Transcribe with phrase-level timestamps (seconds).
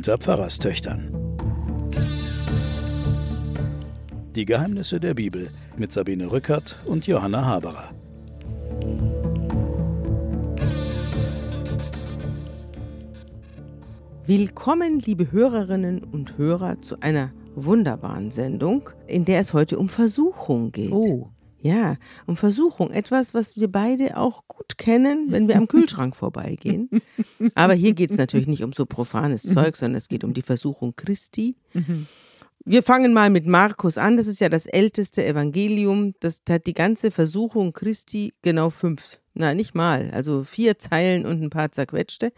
[0.00, 1.12] unter Pfarrerstöchtern.
[4.34, 7.90] Die Geheimnisse der Bibel mit Sabine Rückert und Johanna Haberer.
[14.24, 20.72] Willkommen, liebe Hörerinnen und Hörer, zu einer wunderbaren Sendung, in der es heute um Versuchung
[20.72, 20.92] geht.
[20.92, 21.28] Oh.
[21.62, 21.96] Ja,
[22.26, 22.90] um Versuchung.
[22.90, 26.88] Etwas, was wir beide auch gut kennen, wenn wir am Kühlschrank vorbeigehen.
[27.54, 30.42] Aber hier geht es natürlich nicht um so profanes Zeug, sondern es geht um die
[30.42, 31.56] Versuchung Christi.
[32.64, 34.16] Wir fangen mal mit Markus an.
[34.16, 36.14] Das ist ja das älteste Evangelium.
[36.20, 41.42] Das hat die ganze Versuchung Christi genau fünf, na nicht mal, also vier Zeilen und
[41.42, 42.32] ein paar zerquetschte.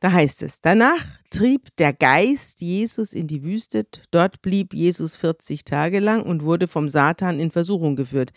[0.00, 5.64] Da heißt es, danach trieb der Geist Jesus in die Wüste, dort blieb Jesus 40
[5.64, 8.32] Tage lang und wurde vom Satan in Versuchung geführt.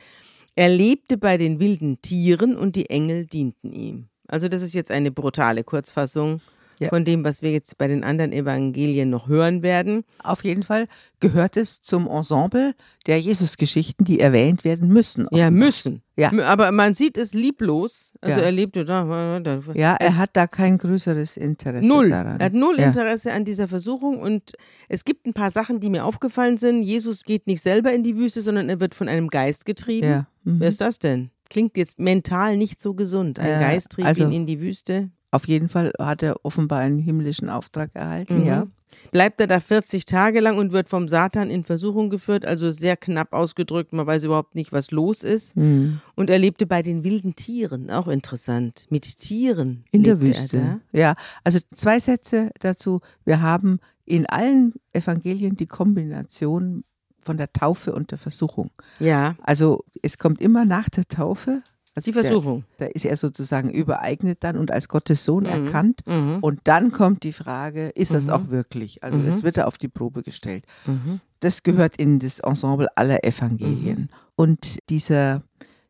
[0.55, 4.07] Er lebte bei den wilden Tieren und die Engel dienten ihm.
[4.27, 6.41] Also das ist jetzt eine brutale Kurzfassung
[6.79, 6.89] Ja.
[6.89, 10.03] von dem, was wir jetzt bei den anderen Evangelien noch hören werden.
[10.23, 10.87] Auf jeden Fall
[11.19, 12.73] gehört es zum Ensemble
[13.05, 15.23] der Jesusgeschichten, die erwähnt werden müssen.
[15.31, 15.51] Ja, offenbar.
[15.51, 16.01] müssen.
[16.15, 16.31] Ja.
[16.43, 18.13] Aber man sieht es lieblos.
[18.21, 18.45] Also Ja.
[18.45, 19.39] er lebte da.
[19.39, 22.09] da Ja, er hat da kein größeres Interesse Null.
[22.09, 22.39] daran.
[22.39, 22.85] Er hat null ja.
[22.87, 24.53] Interesse an dieser Versuchung und
[24.87, 26.83] es gibt ein paar Sachen, die mir aufgefallen sind.
[26.83, 30.07] Jesus geht nicht selber in die Wüste, sondern er wird von einem Geist getrieben.
[30.07, 30.27] Ja.
[30.43, 30.59] Mhm.
[30.59, 31.29] Wer ist das denn?
[31.49, 33.39] Klingt jetzt mental nicht so gesund.
[33.39, 35.09] Ein Ja, Geist trieb also- ihn in die Wüste.
[35.31, 38.45] Auf jeden Fall hat er offenbar einen himmlischen Auftrag erhalten, Mhm.
[38.45, 38.67] ja.
[39.11, 42.97] Bleibt er da 40 Tage lang und wird vom Satan in Versuchung geführt, also sehr
[42.97, 45.55] knapp ausgedrückt, man weiß überhaupt nicht, was los ist.
[45.55, 46.01] Mhm.
[46.15, 48.87] Und er lebte bei den wilden Tieren, auch interessant.
[48.89, 49.83] Mit Tieren.
[49.91, 50.81] In der Wüste.
[50.91, 53.01] Ja, also zwei Sätze dazu.
[53.25, 56.83] Wir haben in allen Evangelien die Kombination
[57.19, 58.71] von der Taufe und der Versuchung.
[58.99, 61.61] Ja, Also es kommt immer nach der Taufe.
[61.99, 62.63] Also die Versuchung.
[62.77, 65.49] Da ist er sozusagen übereignet dann und als Gottes Sohn Mhm.
[65.49, 66.01] erkannt.
[66.05, 66.37] Mhm.
[66.41, 68.33] Und dann kommt die Frage, ist das Mhm.
[68.33, 69.03] auch wirklich?
[69.03, 69.25] Also Mhm.
[69.27, 70.65] es wird er auf die Probe gestellt.
[70.85, 71.19] Mhm.
[71.39, 74.09] Das gehört in das Ensemble aller Evangelien.
[74.35, 75.43] Und dieser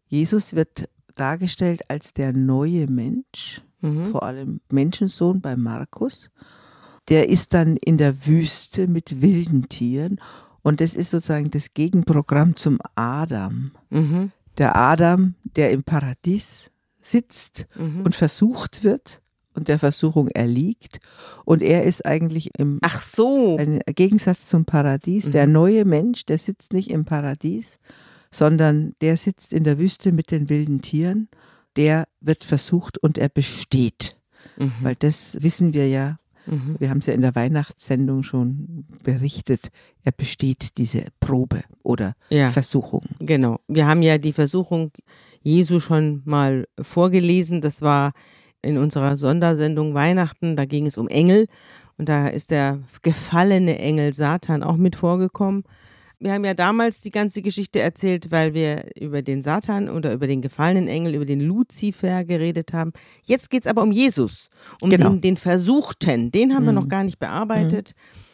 [0.07, 3.61] Jesus wird dargestellt als der neue Mensch,
[4.11, 6.29] vor allem Menschensohn bei Markus.
[7.09, 10.19] Der ist dann in der Wüste mit wilden Tieren.
[10.61, 13.71] Und das ist sozusagen das Gegenprogramm zum Adam.
[13.89, 14.31] Mhm.
[14.59, 16.69] Der Adam, der im Paradies
[17.01, 18.01] sitzt Mhm.
[18.03, 19.21] und versucht wird
[19.55, 20.99] und der Versuchung erliegt.
[21.45, 23.57] Und er ist eigentlich im Ach so.
[23.57, 25.29] ein Gegensatz zum Paradies.
[25.29, 25.53] Der Mhm.
[25.53, 27.79] neue Mensch, der sitzt nicht im Paradies,
[28.31, 31.29] sondern der sitzt in der Wüste mit den wilden Tieren.
[31.75, 34.17] Der wird versucht und er besteht.
[34.57, 34.73] Mhm.
[34.81, 36.19] Weil das wissen wir ja,
[36.49, 36.75] Mhm.
[36.79, 39.69] wir haben es ja in der Weihnachtssendung schon berichtet,
[40.03, 43.03] er besteht diese Probe oder Ja, Versuchung.
[43.19, 43.59] genau.
[43.67, 44.91] Wir haben ja die Versuchung
[45.41, 47.61] Jesu schon mal vorgelesen.
[47.61, 48.13] Das war
[48.61, 50.55] in unserer Sondersendung Weihnachten.
[50.55, 51.47] Da ging es um Engel.
[51.97, 55.63] Und da ist der gefallene Engel Satan auch mit vorgekommen.
[56.21, 60.27] Wir haben ja damals die ganze Geschichte erzählt, weil wir über den Satan oder über
[60.27, 62.91] den gefallenen Engel, über den Luzifer geredet haben.
[63.23, 64.49] Jetzt geht es aber um Jesus,
[64.81, 65.09] um Genau.
[65.11, 66.29] den, den Versuchten.
[66.31, 66.79] Den haben wir Mhm.
[66.79, 67.93] noch gar nicht bearbeitet.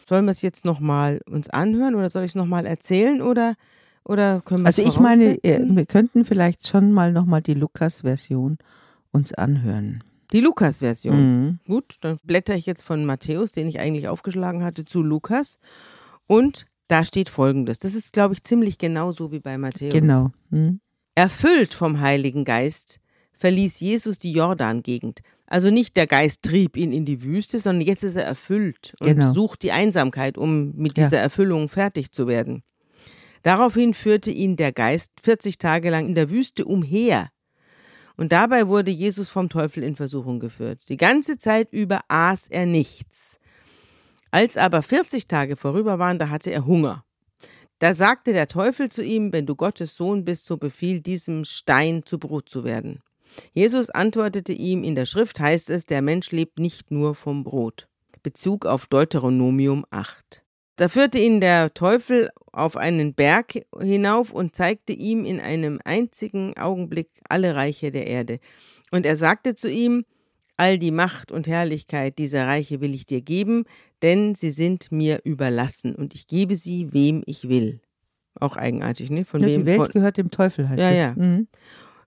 [0.09, 3.55] Sollen wir es jetzt nochmal uns anhören oder soll ich es nochmal erzählen oder,
[4.03, 7.53] oder können wir es Also ich meine, äh, wir könnten vielleicht schon mal nochmal die
[7.53, 8.57] Lukas-Version
[9.11, 10.03] uns anhören.
[10.31, 11.17] Die Lukas-Version.
[11.45, 11.59] Mhm.
[11.67, 15.59] Gut, dann blätter ich jetzt von Matthäus, den ich eigentlich aufgeschlagen hatte, zu Lukas.
[16.27, 17.79] Und da steht folgendes.
[17.79, 19.93] Das ist, glaube ich, ziemlich genauso wie bei Matthäus.
[19.93, 20.31] Genau.
[20.49, 20.79] Mhm.
[21.15, 22.99] Erfüllt vom Heiligen Geist
[23.33, 25.21] verließ Jesus die Jordan-Gegend.
[25.47, 29.07] Also nicht der Geist trieb ihn in die Wüste, sondern jetzt ist er erfüllt und
[29.07, 29.31] Genau.
[29.33, 31.03] sucht die Einsamkeit, um mit Ja.
[31.05, 32.63] dieser Erfüllung fertig zu werden.
[33.43, 37.29] Daraufhin führte ihn der Geist 40 Tage lang in der Wüste umher.
[38.17, 40.83] Und dabei wurde Jesus vom Teufel in Versuchung geführt.
[40.89, 43.39] Die ganze Zeit über aß er nichts.
[44.35, 47.05] Als aber 40 Tage vorüber waren, da hatte er Hunger.
[47.79, 52.03] Da sagte der Teufel zu ihm, wenn du Gottes Sohn bist, so befiehl diesem Stein
[52.03, 53.01] zu Brot zu werden.
[53.53, 57.87] Jesus antwortete ihm, in der Schrift heißt es, der Mensch lebt nicht nur vom Brot.
[58.23, 60.43] Bezug auf Deuteronomium 8.
[60.75, 66.57] Da führte ihn der Teufel auf einen Berg hinauf und zeigte ihm in einem einzigen
[66.57, 68.41] Augenblick alle Reiche der Erde.
[68.91, 70.03] Und er sagte zu ihm,
[70.57, 73.65] All die Macht und Herrlichkeit dieser Reiche will ich dir geben,
[74.05, 77.81] denn sie sind mir überlassen und ich gebe sie, wem ich will.
[78.39, 79.25] Auch eigenartig, ne?
[79.25, 79.61] Von Ja, wem?
[79.61, 80.97] die Welt von, gehört dem Teufel, heißt Ja, es.
[80.97, 81.13] ja.
[81.15, 81.47] Mhm.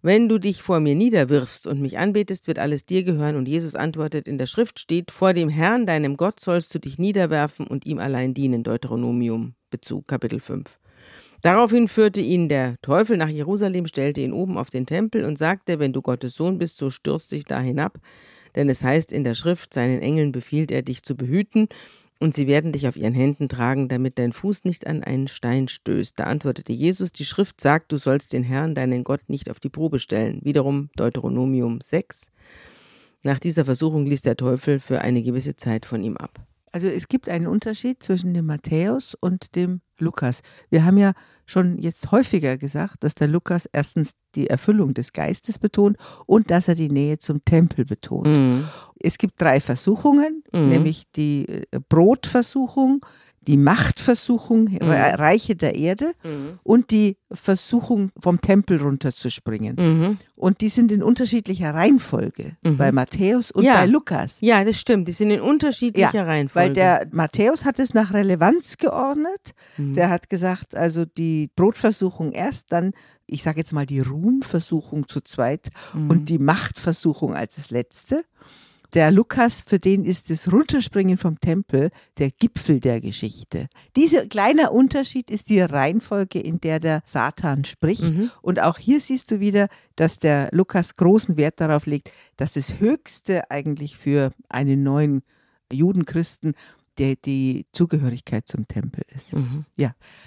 [0.00, 3.34] wenn du dich vor mir niederwirfst und mich anbetest, wird alles dir gehören.
[3.34, 6.98] Und Jesus antwortet, in der Schrift steht, vor dem Herrn, deinem Gott, sollst du dich
[6.98, 8.62] niederwerfen und ihm allein dienen.
[8.62, 10.78] Deuteronomium, Bezug, Kapitel 5.
[11.42, 15.78] Daraufhin führte ihn der Teufel nach Jerusalem, stellte ihn oben auf den Tempel und sagte,
[15.80, 17.98] wenn du Gottes Sohn bist, so stürz dich da hinab.
[18.54, 21.68] Denn es heißt in der Schrift, seinen Engeln befiehlt er, dich zu behüten,
[22.20, 25.68] und sie werden dich auf ihren Händen tragen, damit dein Fuß nicht an einen Stein
[25.68, 26.18] stößt.
[26.18, 29.68] Da antwortete Jesus, die Schrift sagt, du sollst den Herrn, deinen Gott, nicht auf die
[29.68, 30.40] Probe stellen.
[30.42, 32.32] Wiederum Deuteronomium 6.
[33.22, 36.40] Nach dieser Versuchung ließ der Teufel für eine gewisse Zeit von ihm ab.
[36.72, 40.42] Also es gibt einen Unterschied zwischen dem Matthäus und dem Lukas.
[40.70, 41.12] Wir haben ja
[41.50, 45.96] schon jetzt häufiger gesagt, dass der Lukas erstens die Erfüllung des Geistes betont
[46.26, 48.26] und dass er die Nähe zum Tempel betont.
[48.26, 48.68] Mhm.
[49.00, 50.68] Es gibt drei Versuchungen, Mhm.
[50.68, 53.04] nämlich die äh, Brotversuchung,
[53.48, 54.76] die Machtversuchung, Mhm.
[54.82, 56.58] Re- Reiche der Erde Mhm.
[56.62, 59.74] und die Versuchung vom Tempel runterzuspringen.
[59.76, 60.18] Mhm.
[60.36, 62.76] Und die sind in unterschiedlicher Reihenfolge Mhm.
[62.76, 63.74] bei Matthäus und Ja.
[63.74, 64.38] bei Lukas.
[64.42, 65.08] Ja, das stimmt.
[65.08, 66.68] Die sind in unterschiedlicher Reihenfolge.
[66.68, 69.52] Weil der Matthäus hat es nach Relevanz geordnet.
[69.76, 69.94] Mhm.
[69.94, 72.92] Der hat gesagt, also die Brotversuchung erst, dann,
[73.26, 76.10] ich sage jetzt mal, die Ruhmversuchung zu zweit Mhm.
[76.10, 78.24] und die Machtversuchung als das letzte.
[78.94, 83.68] Der Lukas, für den ist das Runterspringen vom Tempel der Gipfel der Geschichte.
[83.96, 88.04] Dieser kleine Unterschied ist die Reihenfolge, in der der Satan spricht.
[88.04, 88.30] Mhm.
[88.40, 92.80] Und auch hier siehst du wieder, dass der Lukas großen Wert darauf legt, dass das
[92.80, 95.22] Höchste eigentlich für einen neuen
[95.70, 96.54] Judenchristen
[96.96, 99.34] der, die Zugehörigkeit zum Tempel ist.
[99.34, 99.64] Mhm.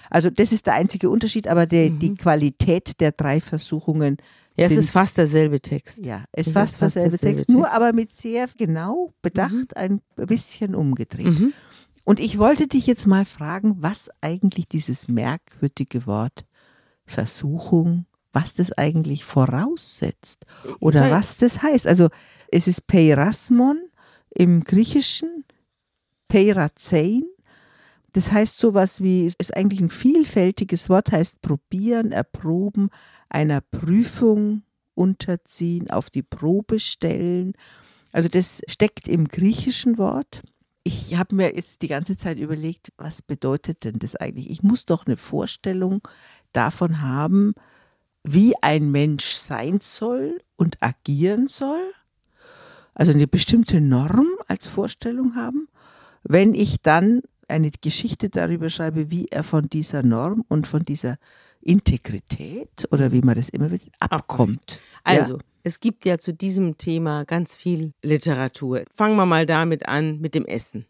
[0.09, 1.99] Also das ist der einzige Unterschied, aber der, Mhm.
[1.99, 4.17] die Qualität der drei Versuchungen
[4.57, 6.05] Ja, es sind- ist fast derselbe Text.
[6.05, 7.75] ja, es ist fast fast derselbe derselbe Text, nur Text.
[7.75, 11.25] aber mit sehr genau bedacht ein bisschen umgedreht.
[11.39, 11.53] Mhm.
[12.03, 16.45] Und ich wollte dich jetzt mal fragen, was eigentlich dieses merkwürdige Wort
[17.05, 20.45] Versuchung, was das eigentlich voraussetzt
[20.79, 21.87] oder weiß- was das heißt.
[21.87, 22.09] Also
[22.51, 23.79] es ist Peirasmon
[24.33, 25.45] im Griechischen,
[26.27, 27.23] Peirazein.
[28.13, 32.89] Das heißt sowas wie, es ist eigentlich ein vielfältiges Wort, heißt probieren, erproben,
[33.29, 34.63] einer Prüfung
[34.95, 37.53] unterziehen, auf die Probe stellen.
[38.11, 40.43] Also das steckt im griechischen Wort.
[40.83, 44.49] Ich habe mir jetzt die ganze Zeit überlegt, was bedeutet denn das eigentlich?
[44.49, 46.01] Ich muss doch eine Vorstellung
[46.53, 47.53] davon haben,
[48.23, 51.93] wie ein Mensch sein soll und agieren soll.
[52.93, 55.69] Also eine bestimmte Norm als Vorstellung haben.
[56.23, 61.17] Wenn ich dann eine Geschichte darüber schreibe, wie er von dieser Norm und von dieser
[61.61, 64.79] Integrität oder wie man das immer will, abkommt.
[65.03, 68.83] Also, es gibt ja zu diesem Thema ganz viel Literatur.
[68.93, 70.85] Fangen wir mal damit an mit dem Essen.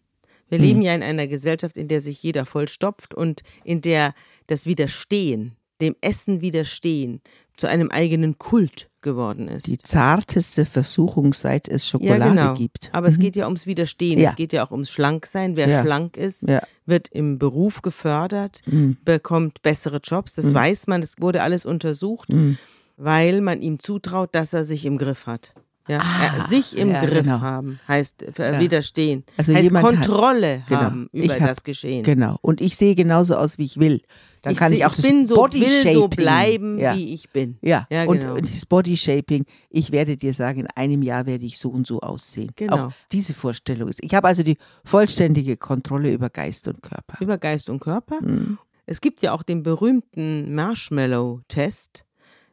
[0.49, 0.65] Wir Hm.
[0.65, 4.13] leben ja in einer Gesellschaft, in der sich jeder vollstopft und in der
[4.47, 7.21] das Widerstehen, dem Essen widerstehen,
[7.57, 9.67] zu einem eigenen Kult geworden ist.
[9.67, 12.53] Die zarteste Versuchung, seit es Schokolade ja, genau.
[12.53, 12.89] gibt.
[12.93, 13.21] Aber es Mhm.
[13.21, 14.19] geht ja ums Widerstehen.
[14.19, 14.29] Ja.
[14.29, 15.55] Es geht ja auch ums Schlanksein.
[15.55, 15.81] Wer Ja.
[15.83, 16.45] schlank ist,
[16.85, 18.97] wird im Beruf gefördert, Mhm.
[19.03, 20.35] bekommt bessere Jobs.
[20.35, 20.53] Das Mhm.
[20.53, 21.01] weiß man.
[21.01, 22.57] Das wurde alles untersucht, Mhm.
[22.97, 25.53] weil man ihm zutraut, dass er sich im Griff hat.
[25.87, 27.41] Ja, Ah, sich im ja, Griff genau.
[27.41, 28.59] haben heißt äh, Ja.
[28.59, 30.79] widerstehen, Also heißt jemand hat- Kontrolle Genau.
[30.81, 32.03] haben über hab- das Geschehen.
[32.03, 32.37] Genau.
[32.41, 34.01] Und ich sehe genauso aus, wie ich will.
[34.43, 36.95] Dann kann seh- ich auch das bin so, Body will so bleiben, ja.
[36.95, 37.57] wie ich bin.
[37.61, 38.33] Ja, Ja, und, genau.
[38.35, 41.85] und das Body Shaping, ich werde dir sagen, in einem Jahr werde ich so und
[41.85, 42.51] so aussehen.
[42.55, 42.87] Genau.
[42.87, 44.03] Auch diese Vorstellung ist.
[44.03, 47.17] Ich habe also die vollständige Kontrolle über Geist und Körper.
[47.19, 48.19] Über Geist und Körper.
[48.21, 48.57] Mhm.
[48.87, 52.05] Es gibt ja auch den berühmten Marshmallow-Test,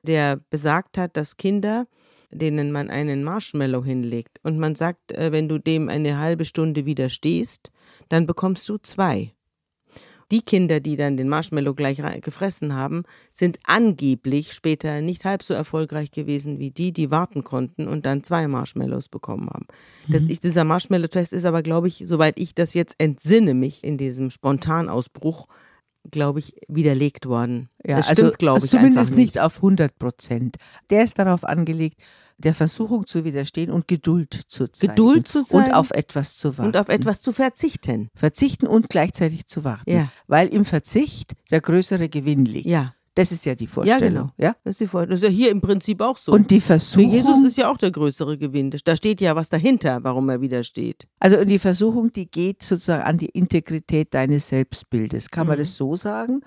[0.03, 1.87] der besagt hat, dass Kinder,
[2.31, 6.85] denen man einen Marshmallow hinlegt und man sagt, äh, wenn du dem eine halbe Stunde
[6.85, 7.71] widerstehst,
[8.11, 9.33] dann bekommst du zwei.
[10.31, 15.55] Die Kinder, die dann den Marshmallow gleich gefressen haben, sind angeblich später nicht halb so
[15.55, 19.67] erfolgreich gewesen wie die, die warten konnten und dann zwei Marshmallows bekommen haben.
[20.09, 23.97] Das ist, dieser Marshmallow-Test ist aber, glaube ich, soweit ich das jetzt entsinne mich in
[23.97, 25.49] diesem Spontanausbruch,
[26.11, 27.71] glaube ich, widerlegt worden.
[27.87, 29.35] Ja, das also, stimmt, glaube also ich, zumindest einfach nicht.
[29.35, 30.57] nicht auf 100 Prozent.
[30.91, 32.03] Der ist darauf angelegt,
[32.39, 34.95] der Versuchung zu widerstehen und Geduld zu zeigen.
[34.95, 36.69] Geduld zu zeigen Und auf etwas zu warten.
[36.69, 38.09] Und auf etwas zu verzichten.
[38.15, 39.91] Verzichten und gleichzeitig zu warten.
[39.91, 40.09] Ja.
[40.29, 42.67] Weil im Verzicht der größere Gewinn liegt.
[42.67, 44.01] Ja, Das ist ja die Vorstellung.
[44.01, 44.27] genau.
[44.39, 44.55] Ja?
[44.63, 46.31] das ist, die Vor- das ist ja hier im Prinzip auch so.
[46.31, 47.11] Und die Für Versuchung.
[47.11, 48.71] Jesus ist ja auch der größere Gewinn.
[48.85, 51.09] Da steht ja was dahinter, warum er widersteht.
[51.19, 55.31] Also und die Versuchung, die geht sozusagen an die Integrität deines Selbstbildes.
[55.31, 55.63] Kann man Mhm.
[55.63, 56.43] das so sagen?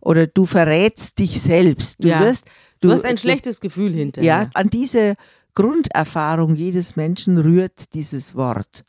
[0.00, 2.02] Oder du verrätst dich selbst.
[2.02, 2.20] Du Ja.
[2.20, 2.46] wirst.
[2.80, 4.42] Du, hast ein schlechtes Gefühl hinterher.
[4.42, 5.16] Ja, an diese
[5.54, 8.84] Grunderfahrung jedes Menschen rührt dieses Wort.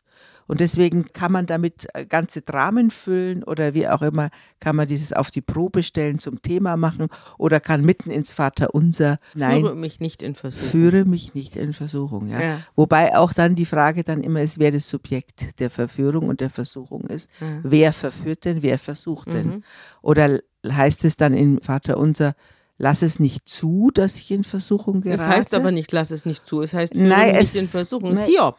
[0.48, 4.30] Und deswegen kann man damit äh, ganze Dramen füllen oder wie auch immer,
[4.60, 9.18] kann man dieses auf die Probe stellen, zum Thema machen oder kann mitten ins Vaterunser,
[9.34, 10.68] nein, Führe mich nicht in Versuchung.
[10.70, 12.28] führe mich nicht in Versuchung.
[12.28, 12.40] Ja?
[12.40, 12.60] Ja.
[12.74, 16.50] Wobei auch dann die Frage dann immer ist, wer das Subjekt der Verführung und der
[16.50, 17.28] Versuchung ist.
[17.40, 17.46] Ja.
[17.62, 19.46] Wer verführt denn, wer versucht denn?
[19.46, 19.64] Mhm.
[20.00, 22.34] Oder heißt es dann in Vaterunser,
[22.78, 25.22] lass es nicht zu, dass ich in Versuchung gerate?
[25.22, 26.62] Es heißt aber nicht, lass es nicht zu.
[26.62, 28.12] Es heißt, Nein, es- nicht in Versuchung.
[28.12, 28.30] Es ist nein.
[28.34, 28.56] Hiob.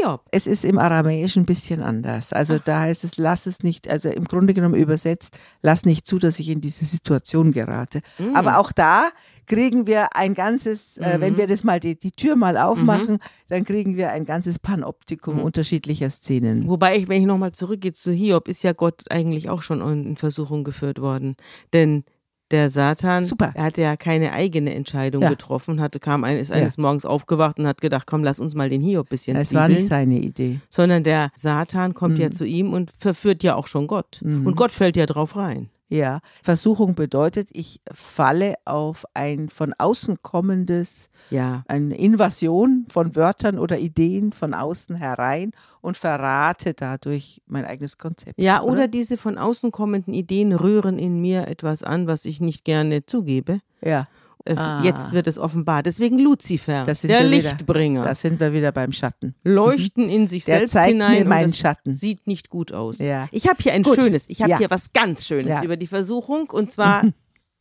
[0.00, 0.20] Hiob.
[0.30, 2.32] Es ist im Aramäischen ein bisschen anders.
[2.32, 6.20] Also da heißt es, lass es nicht, also im Grunde genommen übersetzt, lass nicht zu,
[6.20, 8.00] dass ich in diese Situation gerate.
[8.18, 8.36] Mhm.
[8.36, 9.10] Aber auch da
[9.46, 13.64] kriegen wir ein ganzes, äh, wenn wir das mal die, die Tür mal aufmachen, dann
[13.64, 15.42] kriegen wir ein ganzes Panoptikum Mhm.
[15.42, 16.68] unterschiedlicher Szenen.
[16.68, 20.16] Wobei ich, wenn ich nochmal zurückgehe zu Hiob, ist ja Gott eigentlich auch schon in
[20.16, 21.34] Versuchung geführt worden.
[21.72, 22.04] Denn
[22.52, 23.50] der Satan, Super.
[23.54, 25.30] er hatte ja keine eigene Entscheidung Ja.
[25.30, 26.56] getroffen, hatte, kam ein, ist Ja.
[26.56, 29.52] eines Morgens aufgewacht und hat gedacht, komm, lass uns mal den Hiob ein bisschen Es
[29.54, 30.60] war nicht seine Idee.
[30.68, 32.32] Sondern der Satan kommt ja Mhm.
[32.32, 34.20] zu ihm und verführt ja auch schon Gott.
[34.22, 34.46] Mhm.
[34.46, 35.68] Und Gott fällt ja drauf rein.
[35.92, 41.64] Ja, Versuchung bedeutet, ich falle auf ein von außen kommendes, Ja.
[41.68, 48.40] eine Invasion von Wörtern oder Ideen von außen herein und verrate dadurch mein eigenes Konzept.
[48.40, 52.64] Ja, oder diese von außen kommenden Ideen rühren in mir etwas an, was ich nicht
[52.64, 53.60] gerne zugebe.
[53.84, 54.08] Ja,
[54.44, 54.82] Äh, Ah.
[54.82, 55.82] Jetzt wird es offenbar.
[55.82, 57.22] Deswegen Luzifer, der wieder.
[57.22, 58.02] Lichtbringer.
[58.04, 59.34] da sind wir wieder beim Schatten.
[59.44, 61.92] leuchten in sich Der selbst zeigt hinein mir meinen das Schatten.
[61.92, 62.98] sieht nicht gut aus.
[62.98, 63.28] Ja.
[63.30, 63.94] Ich habe hier ein Gut.
[63.96, 64.58] schönes, ich habe Ja.
[64.58, 65.62] hier was ganz Schönes Ja.
[65.62, 67.04] über die Versuchung und zwar,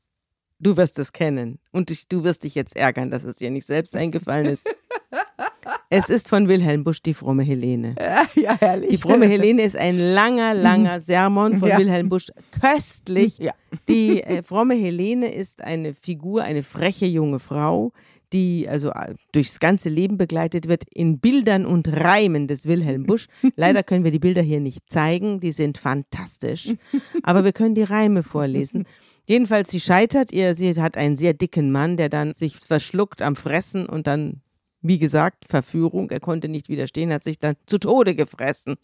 [0.59, 3.67] du wirst es kennen und ich, du wirst dich jetzt ärgern, dass es dir nicht
[3.67, 4.67] selbst eingefallen ist.
[5.89, 7.95] es ist von Wilhelm Busch, die fromme Helene.
[8.35, 8.89] Ja, herrlich.
[8.89, 11.77] Die fromme Helene ist ein langer, langer Sermon von Ja.
[11.77, 12.27] Wilhelm Busch.
[12.59, 13.37] Köstlich.
[13.39, 13.53] Ja.
[13.87, 17.91] Die äh, fromme Helene ist eine Figur, eine freche junge Frau,
[18.33, 23.27] die also äh, durchs ganze Leben begleitet wird in Bildern und Reimen des Wilhelm Busch.
[23.55, 26.73] Leider können wir die Bilder hier nicht zeigen, die sind fantastisch.
[27.23, 28.85] Aber wir können die Reime vorlesen.
[29.27, 33.35] Jedenfalls, sie scheitert, ihr, sie hat einen sehr dicken Mann, der dann sich verschluckt am
[33.35, 34.41] Fressen und dann,
[34.81, 38.75] wie gesagt, Verführung, er konnte nicht widerstehen, hat sich dann zu Tode gefressen.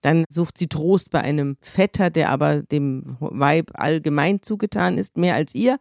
[0.00, 5.34] Dann sucht sie Trost bei einem Vetter, der aber dem Weib allgemein zugetan ist, mehr
[5.34, 5.78] als ihr.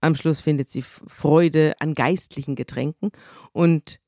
[0.00, 3.10] Am Schluss findet sie Freude an geistlichen Getränken
[3.52, 3.98] und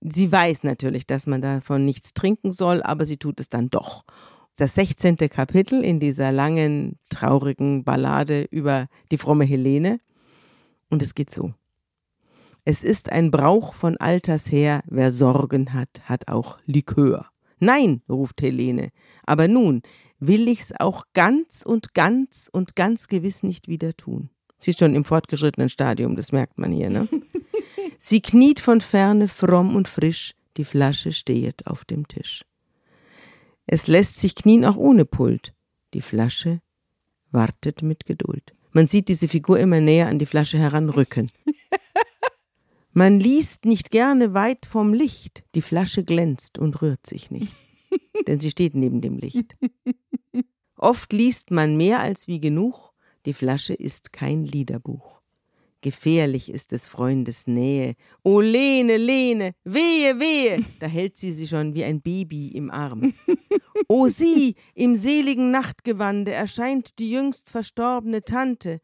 [0.00, 4.04] sie weiß natürlich, dass man davon nichts trinken soll, aber sie tut es dann doch.
[4.56, 5.16] Das 16.
[5.16, 9.98] Kapitel in dieser langen, traurigen Ballade über die fromme Helene.
[10.90, 11.54] Und es geht so.
[12.64, 17.26] Es ist ein Brauch von alters her, wer Sorgen hat, hat auch Likör.
[17.58, 18.90] Nein, ruft Helene,
[19.24, 19.82] aber nun
[20.18, 24.30] will ich's auch ganz und ganz und ganz gewiss nicht wieder tun.
[24.58, 27.08] Sie ist schon im fortgeschrittenen Stadium, das merkt man hier, ne?
[27.98, 32.44] Sie kniet von ferne fromm und frisch, die Flasche stehet auf dem Tisch.
[33.66, 35.54] Es lässt sich knien auch ohne Pult.
[35.94, 36.60] Die Flasche
[37.30, 38.54] wartet mit Geduld.
[38.72, 41.30] Man sieht diese Figur immer näher an die Flasche heranrücken.
[42.96, 45.42] Man liest nicht gerne weit vom Licht.
[45.56, 47.56] Die Flasche glänzt und rührt sich nicht,
[48.28, 49.56] denn sie steht neben dem Licht.
[50.76, 52.92] Oft liest man mehr als wie genug.
[53.26, 55.22] Die Flasche ist kein Liederbuch.
[55.80, 57.96] Gefährlich ist des Freundes Nähe.
[58.22, 60.64] O Lene, Lene, wehe, wehe!
[60.78, 63.12] Da hält sie sie schon wie ein Baby im Arm.
[63.88, 68.80] O sie, im seligen Nachtgewande erscheint die jüngst verstorbene Tante.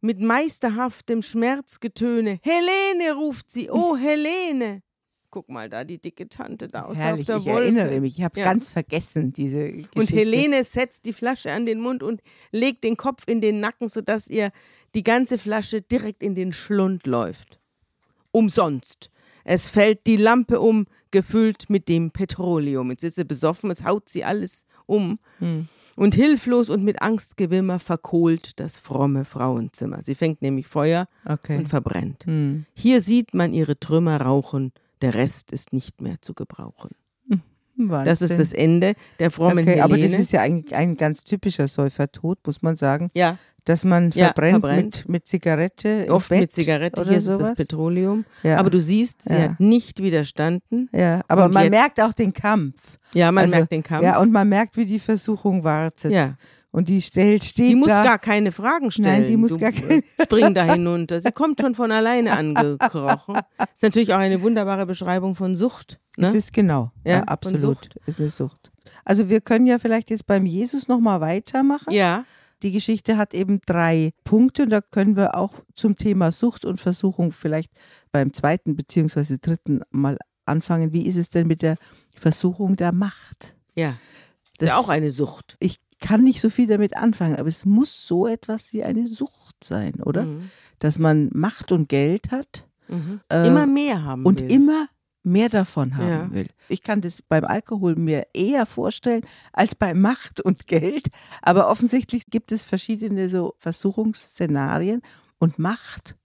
[0.00, 2.38] Mit meisterhaftem Schmerzgetöne.
[2.42, 4.82] Helene, ruft sie, o Helene!
[5.30, 7.64] Guck mal da, die dicke Tante da aus Herrlich, auf ich der Wolke.
[7.66, 8.18] erinnere mich.
[8.18, 8.46] Ich habe Ja.
[8.46, 9.98] ganz vergessen diese Geschichte.
[10.00, 13.88] Und Helene setzt die Flasche an den Mund und legt den Kopf in den Nacken,
[13.88, 14.52] sodass ihr
[14.94, 17.60] die ganze Flasche direkt in den Schlund läuft.
[18.30, 19.10] Umsonst.
[19.44, 22.90] Es fällt die Lampe um, gefüllt mit dem Petroleum.
[22.90, 25.18] Jetzt ist sie besoffen, es haut sie alles um.
[25.40, 25.68] Hm.
[25.98, 30.00] Und hilflos und mit Angstgewimmer verkohlt das fromme Frauenzimmer.
[30.04, 31.56] Sie fängt nämlich Feuer Okay.
[31.58, 32.24] und verbrennt.
[32.24, 32.66] Hm.
[32.72, 36.90] Hier sieht man ihre Trümmer rauchen, der Rest ist nicht mehr zu gebrauchen.
[37.78, 38.38] Das ist Wahnsinn.
[38.38, 39.84] das Ende der frommen Okay, Helene.
[39.84, 44.10] aber das ist ja ein, ein ganz typischer Säufertod, muss man sagen, ja, dass man
[44.14, 44.96] Ja, verbrennt, verbrennt.
[45.00, 47.48] Mit, mit Zigarette Oft mit Zigarette, hier ist sowas.
[47.48, 48.24] das Petroleum.
[48.42, 48.58] Ja.
[48.58, 49.40] Aber du siehst, sie Ja.
[49.42, 50.88] hat nicht widerstanden.
[50.92, 52.98] ja, aber Und man merkt auch den Kampf.
[53.14, 54.04] Ja, man Also, merkt den Kampf.
[54.04, 56.12] Ja, und man merkt, wie die Versuchung wartet.
[56.12, 56.34] Ja.
[56.70, 58.04] Und die stellt, steht die muss da.
[58.04, 59.22] gar keine Fragen stellen.
[59.22, 61.20] Nein, die muss du, gar keine- Spring da hinunter.
[61.20, 63.36] Sie kommt schon von alleine angekrochen.
[63.74, 65.98] Ist natürlich auch eine wunderbare Beschreibung von Sucht.
[66.18, 66.36] Es Ne?
[66.38, 67.88] ist genau, Ja, ja, absolut.
[68.06, 68.70] Ist eine Sucht.
[69.04, 71.92] Also wir können ja vielleicht jetzt beim Jesus nochmal weitermachen.
[71.92, 72.24] Ja,
[72.62, 76.80] Die Geschichte hat eben drei Punkte und da können wir auch zum Thema Sucht und
[76.80, 77.70] Versuchung vielleicht
[78.12, 80.92] beim zweiten beziehungsweise dritten mal anfangen.
[80.92, 81.76] Wie ist es denn mit der
[82.14, 83.54] Versuchung der Macht?
[83.74, 83.96] ja.
[84.60, 85.56] Das ist ja auch eine Sucht.
[85.60, 89.62] Ich kann nicht so viel damit anfangen, aber es muss so etwas wie eine Sucht
[89.64, 90.24] sein, oder?
[90.24, 90.50] Mhm.
[90.78, 93.20] Dass man Macht und Geld hat Mhm.
[93.30, 94.50] Äh, immer mehr haben und will.
[94.50, 94.86] immer
[95.22, 96.30] mehr davon haben Ja.
[96.32, 96.48] will.
[96.68, 101.08] Ich kann das beim Alkohol mir eher vorstellen als bei Macht und Geld,
[101.42, 105.02] aber offensichtlich gibt es verschiedene so Versuchungsszenarien
[105.38, 106.16] und Macht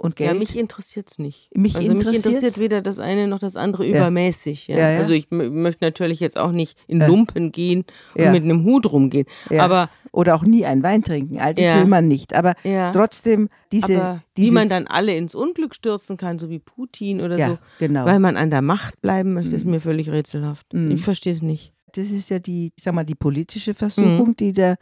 [0.00, 0.32] und Geld.
[0.32, 1.50] Ja, mich interessiert es nicht.
[1.54, 2.26] Mich also mich interessiert's.
[2.26, 3.96] interessiert weder das eine noch das andere Ja.
[3.98, 4.66] übermäßig.
[4.68, 4.78] Ja.
[4.78, 4.98] Ja.
[4.98, 7.00] Also ich möchte natürlich jetzt auch nicht in.
[7.00, 9.26] Lumpen gehen und mit einem Hut rumgehen.
[9.58, 11.38] Aber, Oder auch nie einen Wein trinken.
[11.38, 12.34] All das will man nicht.
[12.34, 12.54] Aber
[12.92, 14.00] trotzdem, diese.
[14.02, 18.06] aber wie man dann alle ins Unglück stürzen kann, so wie Putin oder so, genau.
[18.06, 20.72] weil man an der Macht bleiben möchte, ist mir völlig rätselhaft.
[20.72, 20.92] Mhm.
[20.92, 21.72] Ich verstehe es nicht.
[21.92, 24.76] das ist ja die, ich sag mal, die politische Versuchung, die der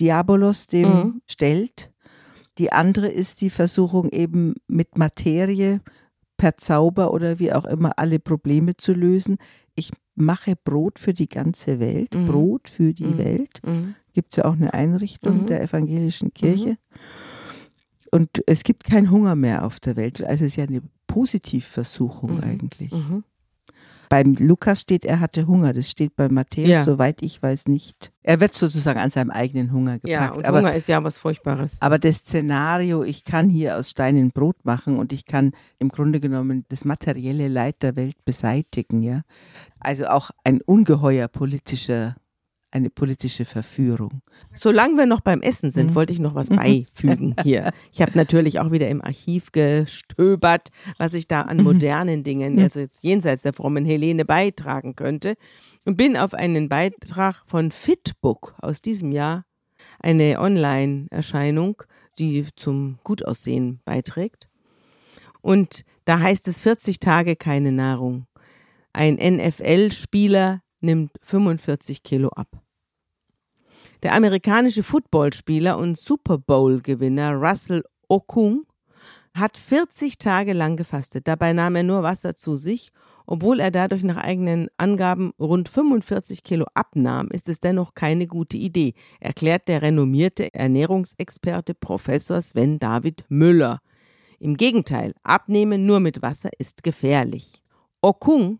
[0.00, 1.22] Diabolos dem Mhm.
[1.26, 1.90] stellt.
[2.58, 5.80] Die andere ist die Versuchung, eben mit Materie
[6.36, 9.38] per Zauber oder wie auch immer alle Probleme zu lösen.
[9.74, 12.14] Ich mache Brot für die ganze Welt.
[12.14, 12.26] Mhm.
[12.26, 13.18] Brot für die Mhm.
[13.18, 13.60] Welt.
[13.64, 13.94] Mhm.
[14.12, 15.46] Gibt es ja auch eine Einrichtung Mhm.
[15.46, 16.76] der evangelischen Kirche.
[18.10, 20.22] Und es gibt keinen Hunger mehr auf der Welt.
[20.22, 22.42] Also es ist ja eine Positivversuchung Mhm.
[22.42, 22.92] eigentlich.
[22.92, 23.24] Mhm.
[24.12, 25.72] Beim Lukas steht, er hatte Hunger.
[25.72, 26.84] Das steht bei Matthäus, Ja.
[26.84, 28.12] soweit ich weiß, nicht.
[28.22, 30.36] Er wird sozusagen an seinem eigenen Hunger Ja, gepackt.
[30.36, 31.78] und aber, Hunger ist ja was Furchtbares.
[31.80, 36.20] aber das Szenario, ich kann hier aus Steinen Brot machen und ich kann im Grunde
[36.20, 39.22] genommen das materielle Leid der Welt beseitigen, ja.
[39.80, 42.14] Also auch ein ungeheuer politischer,
[42.72, 44.22] eine politische Verführung.
[44.54, 45.94] Solange wir noch beim Essen sind, Mhm.
[45.94, 47.72] wollte ich noch was beifügen hier.
[47.92, 51.62] Ich habe natürlich auch wieder im Archiv gestöbert, was ich da an Mhm.
[51.64, 55.34] modernen Dingen, also jetzt jenseits der frommen Helene, beitragen könnte.
[55.84, 59.44] Und bin auf einen Beitrag von Fitbook aus diesem Jahr,
[60.00, 61.82] eine Online-Erscheinung,
[62.18, 64.48] die zum Gutaussehen beiträgt.
[65.40, 68.26] Und da heißt es 40 Tage keine Nahrung.
[68.92, 72.61] Ein NFL-Spieler nimmt 45 Kilo ab.
[74.02, 78.66] Der amerikanische Footballspieler und Super Bowl-Gewinner Russell Okung
[79.32, 81.28] hat 40 Tage lang gefastet.
[81.28, 82.90] Dabei nahm er nur Wasser zu sich.
[83.26, 88.56] Obwohl er dadurch nach eigenen Angaben rund 45 Kilo abnahm, ist es dennoch keine gute
[88.56, 93.78] Idee, erklärt der renommierte Ernährungsexperte Professor Sven David Müller.
[94.40, 97.62] Im Gegenteil, abnehmen nur mit Wasser ist gefährlich.
[98.00, 98.58] Okung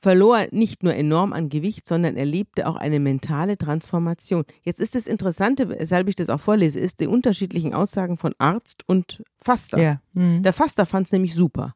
[0.00, 4.44] verlor nicht nur enorm an Gewicht, sondern erlebte auch eine mentale Transformation.
[4.62, 8.82] Jetzt ist das Interessante, weshalb ich das auch vorlese, ist die unterschiedlichen Aussagen von Arzt
[8.86, 9.78] und Faster.
[9.80, 10.00] Ja.
[10.14, 10.42] Mhm.
[10.42, 11.74] Der Faster fand es nämlich super.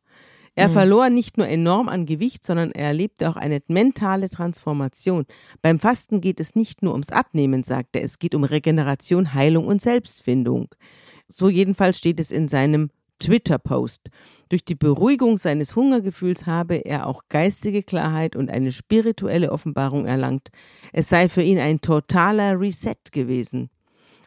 [0.55, 0.73] Er Mhm.
[0.73, 5.25] verlor nicht nur enorm an Gewicht, sondern er erlebte auch eine mentale Transformation.
[5.63, 9.67] Beim Fasten geht es nicht nur ums Abnehmen, sagt er, es geht um Regeneration, Heilung
[9.67, 10.69] und Selbstfindung.
[11.27, 14.11] So jedenfalls steht es in seinem Twitter-Post.
[14.53, 20.51] Durch die Beruhigung seines Hungergefühls habe er auch geistige Klarheit und eine spirituelle Offenbarung erlangt.
[20.93, 23.71] Es sei für ihn ein totaler Reset gewesen.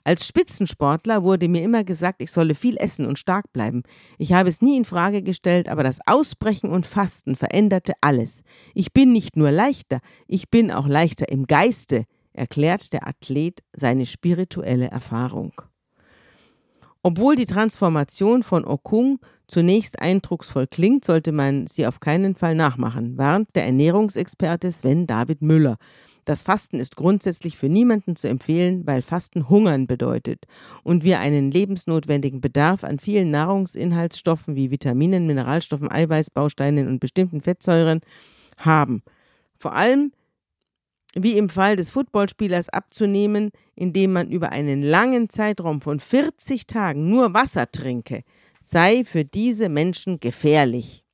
[0.04, 3.84] Als Spitzensportler wurde mir immer gesagt, ich solle viel essen und stark bleiben.
[4.18, 8.42] Ich habe es nie in Frage gestellt, aber das Ausbrechen und Fasten veränderte alles.
[8.74, 14.08] Ich bin nicht nur leichter, ich bin auch leichter im Geiste, erklärt der Athlet seine
[14.08, 15.54] spirituelle Erfahrung.
[17.08, 23.16] Obwohl die Transformation von Okung zunächst eindrucksvoll klingt, sollte man sie auf keinen Fall nachmachen,
[23.16, 25.78] warnt der Ernährungsexperte Sven David Müller.
[26.26, 30.46] Das Fasten ist grundsätzlich für niemanden zu empfehlen, weil Fasten Hungern bedeutet
[30.82, 38.02] und wir einen lebensnotwendigen Bedarf an vielen Nahrungsinhaltsstoffen wie Vitaminen, Mineralstoffen, Eiweißbausteinen und bestimmten Fettsäuren
[38.58, 39.04] haben.
[39.60, 40.12] Vor allem
[41.16, 47.10] wie im Fall des Footballspielers abzunehmen, indem man über einen langen Zeitraum von 40 Tagen
[47.10, 48.24] nur Wasser trinke,
[48.62, 51.06] sei für diese Menschen gefährlich.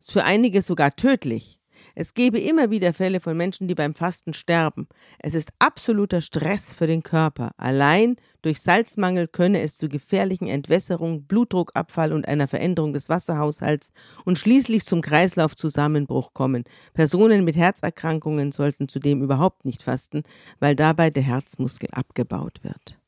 [0.00, 1.57] Für einige sogar tödlich.
[2.00, 4.86] Es gebe immer wieder Fälle von Menschen, die beim Fasten sterben.
[5.18, 7.50] Es ist absoluter Stress für den Körper.
[7.56, 13.92] Allein durch Salzmangel könne es zu gefährlichen Entwässerung, Blutdruckabfall und einer Veränderung des Wasserhaushalts
[14.24, 16.62] und schließlich zum Kreislaufzusammenbruch kommen.
[16.94, 20.22] Personen mit Herzerkrankungen sollten zudem überhaupt nicht fasten,
[20.60, 23.00] weil dabei der Herzmuskel abgebaut wird.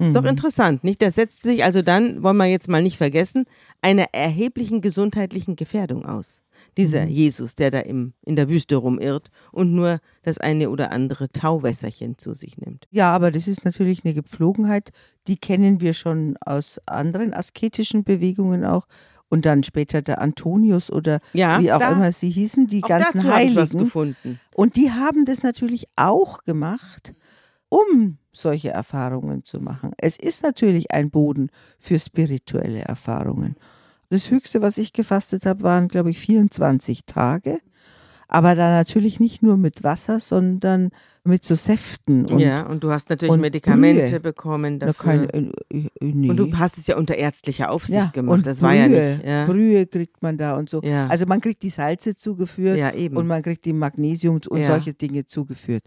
[0.00, 1.00] Ist doch interessant, nicht?
[1.02, 3.46] Das setzt sich also dann, wollen wir jetzt mal nicht vergessen,
[3.80, 6.42] einer erheblichen gesundheitlichen Gefährdung aus.
[6.76, 11.30] Dieser Jesus, der da im, in der Wüste rumirrt und nur das eine oder andere
[11.30, 12.86] Tauwässerchen zu sich nimmt.
[12.90, 14.90] Ja, aber das ist natürlich eine Gepflogenheit,
[15.28, 18.86] die kennen wir schon aus anderen asketischen Bewegungen auch.
[19.30, 23.24] Und dann später der Antonius oder Ja, wie auch da- immer sie hießen, die ganzen
[23.32, 23.78] Heiligen.
[23.78, 24.38] gefunden.
[24.54, 27.14] Und die haben das natürlich auch gemacht,
[27.68, 29.92] um solche Erfahrungen zu machen.
[29.98, 33.56] Es ist natürlich ein Boden für spirituelle Erfahrungen.
[34.10, 37.58] Das Höchste, was ich gefastet habe, waren, glaube ich, 24 Tage.
[38.28, 40.90] Aber da natürlich nicht nur mit Wasser, sondern
[41.24, 42.26] mit so Säften.
[42.26, 44.20] Und ja, und du hast natürlich und Medikamente Brühe.
[44.20, 44.94] bekommen dafür.
[44.94, 46.30] keine, äh, äh, nee.
[46.30, 48.34] Und du hast es ja unter ärztlicher Aufsicht ja, gemacht.
[48.34, 49.24] und das Brühe, war ja nicht.
[49.24, 50.82] Ja, Brühe kriegt man da und so.
[50.82, 51.06] ja.
[51.06, 53.16] Also man kriegt die Salze zugeführt ja eben.
[53.16, 55.84] und man kriegt die Magnesium und solche Dinge zugeführt.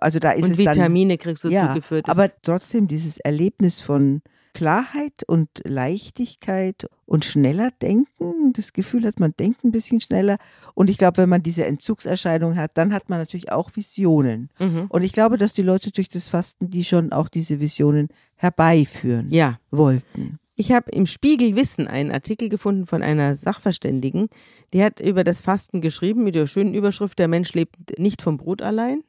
[0.00, 2.08] Also da ist und es dann Vitamine kriegst du zugeführt.
[2.08, 4.22] Aber trotzdem dieses Erlebnis von
[4.58, 8.52] Klarheit und Leichtigkeit und schneller denken.
[8.54, 10.36] Das Gefühl hat, man denkt ein bisschen schneller.
[10.74, 14.50] Und ich glaube, wenn man diese Entzugserscheinung hat, dann hat man natürlich auch Visionen.
[14.58, 14.86] Mhm.
[14.88, 19.28] Und ich glaube, dass die Leute durch das Fasten, die schon auch diese Visionen herbeiführen
[19.30, 19.60] Ja.
[19.70, 20.40] wollten.
[20.56, 24.28] Ich habe im Spiegel Wissen einen Artikel gefunden von einer Sachverständigen,
[24.72, 28.38] die hat über das Fasten geschrieben mit der schönen Überschrift Der Mensch lebt nicht vom
[28.38, 29.04] Brot allein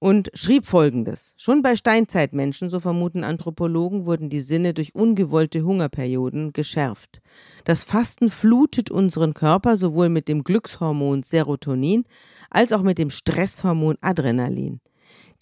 [0.00, 1.34] und schrieb folgendes.
[1.36, 7.20] Schon bei Steinzeitmenschen, so vermuten Anthropologen, wurden die Sinne durch ungewollte Hungerperioden geschärft.
[7.64, 12.04] Das Fasten flutet unseren Körper sowohl mit dem Glückshormon Serotonin
[12.48, 14.80] als auch mit dem Stresshormon Adrenalin.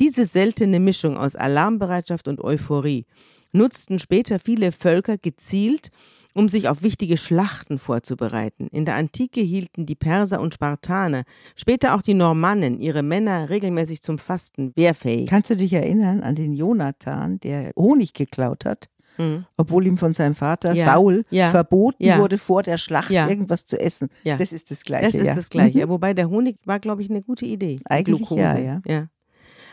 [0.01, 3.07] Diese seltene Mischung aus Alarmbereitschaft und Euphorie
[3.53, 5.91] nutzten später viele Völker gezielt,
[6.35, 8.69] um sich auf wichtige Schlachten vorzubereiten.
[8.69, 11.25] In der Antike hielten die Perser und Spartaner,
[11.57, 15.29] später auch die Normannen, ihre Männer regelmäßig zum Fasten wehrfähig.
[15.29, 18.89] Kannst du dich erinnern an den Jonathan, der Honig geklaut hat?
[19.21, 19.47] Mhm.
[19.57, 22.19] obwohl ihm von seinem Vater Ja, Saul ja, verboten ja.
[22.19, 24.11] wurde, vor der Schlacht irgendwas zu essen.
[24.23, 24.37] Ja.
[24.37, 25.07] Das ist das Gleiche.
[25.07, 25.87] Das ist das Gleiche.
[25.87, 25.91] Mhm.
[25.91, 27.81] Wobei der Honig war, glaube ich, eine gute Idee.
[27.87, 28.81] Eigentlich Glucose.
[28.87, 29.09] ja.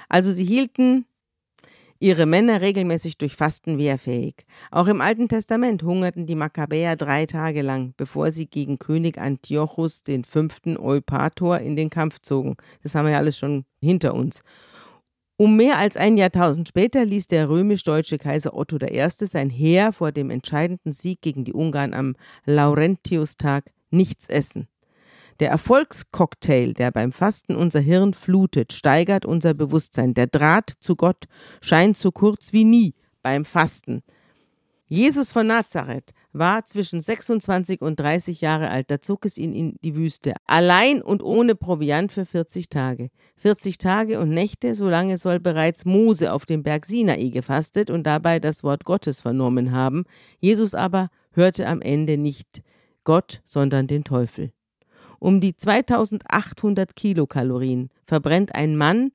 [0.09, 1.05] Also sie hielten
[1.99, 4.45] ihre Männer regelmäßig durch Fasten wehrfähig.
[4.71, 10.03] Auch im Alten Testament hungerten die Makkabäer drei Tage lang, bevor sie gegen König Antiochus
[10.27, 10.47] V.
[10.79, 12.55] Eupator in den Kampf zogen.
[12.83, 14.43] Das haben wir ja alles schon hinter uns.
[15.37, 19.09] Um mehr als ein Jahrtausend später ließ der römisch-deutsche Kaiser Otto I.
[19.09, 24.69] sein Heer vor dem entscheidenden Sieg gegen die Ungarn am Laurentiustag nichts essen.
[25.39, 30.13] Der Erfolgscocktail, der beim Fasten unser Hirn flutet, steigert unser Bewusstsein.
[30.13, 31.25] Der Draht zu Gott
[31.61, 34.01] scheint so kurz wie nie beim Fasten.
[34.87, 39.77] Jesus von Nazareth war zwischen 26 und 30 Jahre alt, da zog es ihn in
[39.83, 43.09] die Wüste, allein und ohne Proviant für 40 Tage.
[43.37, 48.03] 40 Tage und Nächte, so lange soll bereits Mose auf dem Berg Sinai gefastet und
[48.03, 50.03] dabei das Wort Gottes vernommen haben.
[50.39, 52.61] Jesus aber hörte am Ende nicht
[53.03, 54.51] Gott, sondern den Teufel.
[55.25, 59.09] Um die 2800 Kilokalorien verbrennt ein Mann,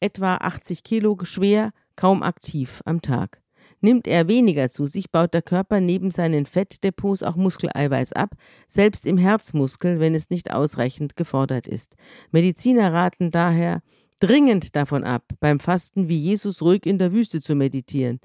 [0.00, 3.40] etwa 80 Kilo schwer, kaum aktiv am Tag.
[3.80, 8.34] Nimmt er weniger zu sich, baut der Körper neben seinen Fettdepots auch Muskeleiweiß ab,
[8.68, 11.96] selbst im Herzmuskel, wenn es nicht ausreichend gefordert ist.
[12.32, 13.80] Mediziner raten daher
[14.18, 18.20] dringend davon ab, beim Fasten wie Jesus ruhig in der Wüste zu meditieren.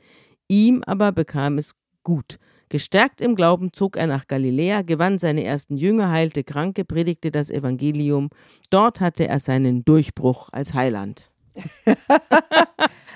[0.49, 2.39] Ihm aber bekam es gut.
[2.71, 7.49] Gestärkt im Glauben zog er nach Galiläa, gewann seine ersten Jünger, heilte Kranke, predigte das
[7.49, 8.29] Evangelium.
[8.69, 11.29] Dort hatte er seinen Durchbruch als Heiland.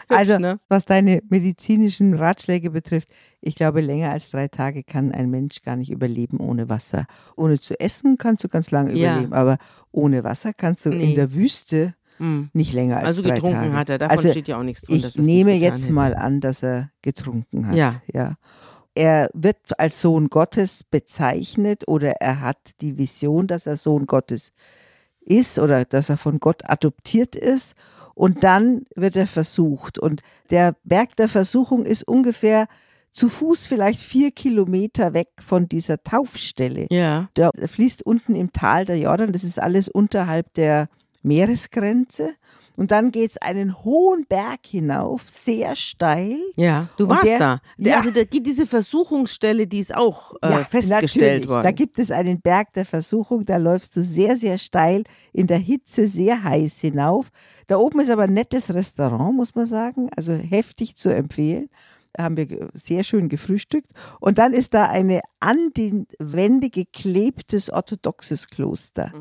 [0.07, 0.59] Also, ne?
[0.69, 3.09] was deine medizinischen Ratschläge betrifft,
[3.41, 7.07] ich glaube, länger als drei Tage kann ein Mensch gar nicht überleben ohne Wasser.
[7.35, 9.13] Ohne zu essen kannst du ganz lange Ja.
[9.13, 9.57] überleben, aber
[9.91, 11.09] ohne Wasser kannst du Nee.
[11.09, 12.49] in der Wüste Hm.
[12.53, 13.73] nicht länger als Also drei getrunken Tage.
[13.73, 14.97] hat er, davon Also, steht ja auch nichts drin.
[14.97, 15.93] Ich nehme jetzt hätte.
[15.93, 17.75] mal an, dass er getrunken hat.
[17.75, 17.95] Ja.
[18.13, 18.35] ja.
[18.95, 24.53] Er wird als Sohn Gottes bezeichnet oder er hat die Vision, dass er Sohn Gottes
[25.19, 27.75] ist oder dass er von Gott adoptiert ist.
[28.13, 29.99] Und dann wird er versucht.
[29.99, 32.67] Und der Berg der Versuchung ist ungefähr
[33.11, 36.87] zu Fuß vielleicht vier Kilometer weg von dieser Taufstelle.
[36.89, 37.29] Ja.
[37.35, 39.33] Der fließt unten im Tal der Jordan.
[39.33, 40.87] Das ist alles unterhalb der
[41.23, 42.33] Meeresgrenze.
[42.75, 46.37] Und dann geht es einen hohen Berg hinauf, sehr steil.
[46.57, 47.61] Ja, du warst der- da.
[47.77, 47.97] Ja.
[47.97, 51.47] Also da, gibt diese Versuchungsstelle, die ist auch äh, Ja, festgestellt natürlich.
[51.49, 51.63] worden.
[51.63, 55.57] Da gibt es einen Berg der Versuchung, da läufst du sehr, sehr steil in der
[55.59, 57.29] Hitze, sehr heiß hinauf.
[57.67, 61.69] Da oben ist aber ein nettes Restaurant, muss man sagen, also heftig zu empfehlen.
[62.13, 63.91] Da haben wir sehr schön gefrühstückt.
[64.21, 69.11] Und dann ist da eine an die Wände geklebtes orthodoxes Kloster.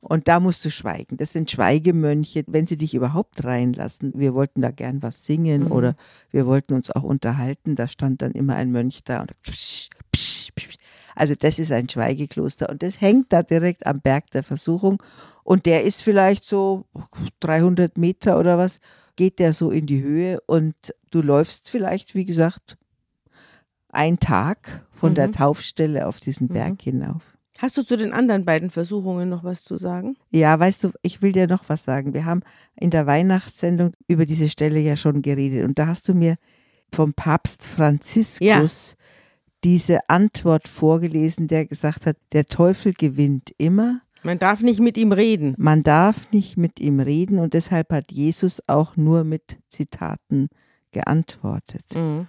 [0.00, 1.16] Und da musst du schweigen.
[1.16, 4.12] Das sind Schweigemönche, wenn sie dich überhaupt reinlassen.
[4.14, 5.72] Wir wollten da gern was singen Mhm.
[5.72, 5.96] oder
[6.30, 7.74] wir wollten uns auch unterhalten.
[7.74, 10.76] Da stand dann immer ein Mönch da und psch, psch, psch.
[11.16, 15.02] also das ist ein Schweigekloster und das hängt da direkt am Berg der Versuchung
[15.42, 16.84] und der ist vielleicht so
[17.40, 18.80] 300 Meter oder was,
[19.16, 20.74] geht der so in die Höhe und
[21.10, 22.76] du läufst vielleicht, wie gesagt,
[23.88, 25.32] einen Tag von der Mhm.
[25.32, 26.52] Taufstelle auf diesen Mhm.
[26.52, 27.35] Berg hinauf.
[27.58, 30.16] Hast du zu den anderen beiden Versuchungen noch was zu sagen?
[30.30, 32.12] Ja, weißt du, ich will dir noch was sagen.
[32.14, 32.42] Wir haben
[32.74, 36.36] in der Weihnachtssendung über diese Stelle ja schon geredet und da hast du mir
[36.92, 38.96] vom Papst Franziskus
[39.64, 45.12] diese Antwort vorgelesen, der gesagt hat, der Teufel gewinnt immer, Man darf nicht mit ihm
[45.12, 45.54] reden.
[45.58, 50.48] man darf nicht mit ihm reden und deshalb hat Jesus auch nur mit Zitaten
[50.92, 51.84] geantwortet.
[51.94, 52.28] Mhm.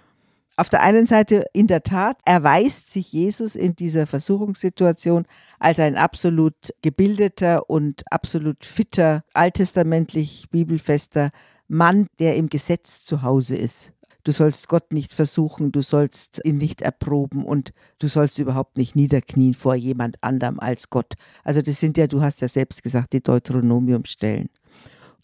[0.58, 5.24] Auf der einen Seite, in der Tat, erweist sich Jesus in dieser Versuchungssituation
[5.60, 11.30] als ein absolut gebildeter und absolut fitter, alttestamentlich bibelfester
[11.68, 13.92] Mann, der im Gesetz zu Hause ist.
[14.24, 18.96] du sollst Gott nicht versuchen, du sollst ihn nicht erproben und du sollst überhaupt nicht
[18.96, 21.14] niederknien vor jemand anderem als Gott.
[21.44, 24.50] Also das sind ja, du hast ja selbst gesagt, die Deuteronomiumstellen.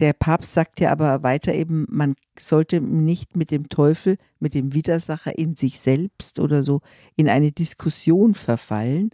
[0.00, 4.74] Der Papst sagt ja aber weiter eben, man sollte nicht mit dem Teufel, mit dem
[4.74, 6.80] Widersacher in sich selbst oder so
[7.14, 9.11] in eine Diskussion verfallen.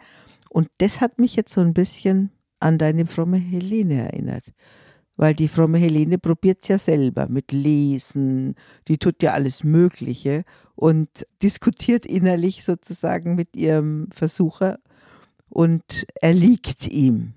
[0.49, 4.45] Und das hat mich jetzt so ein bisschen an deine fromme Helene erinnert.
[5.17, 8.55] Weil die fromme Helene probiert es ja selber mit Lesen,
[8.89, 10.45] die tut ja alles Mögliche
[10.77, 14.79] und diskutiert innerlich sozusagen mit ihrem Versucher
[15.51, 17.35] und erliegt ihm.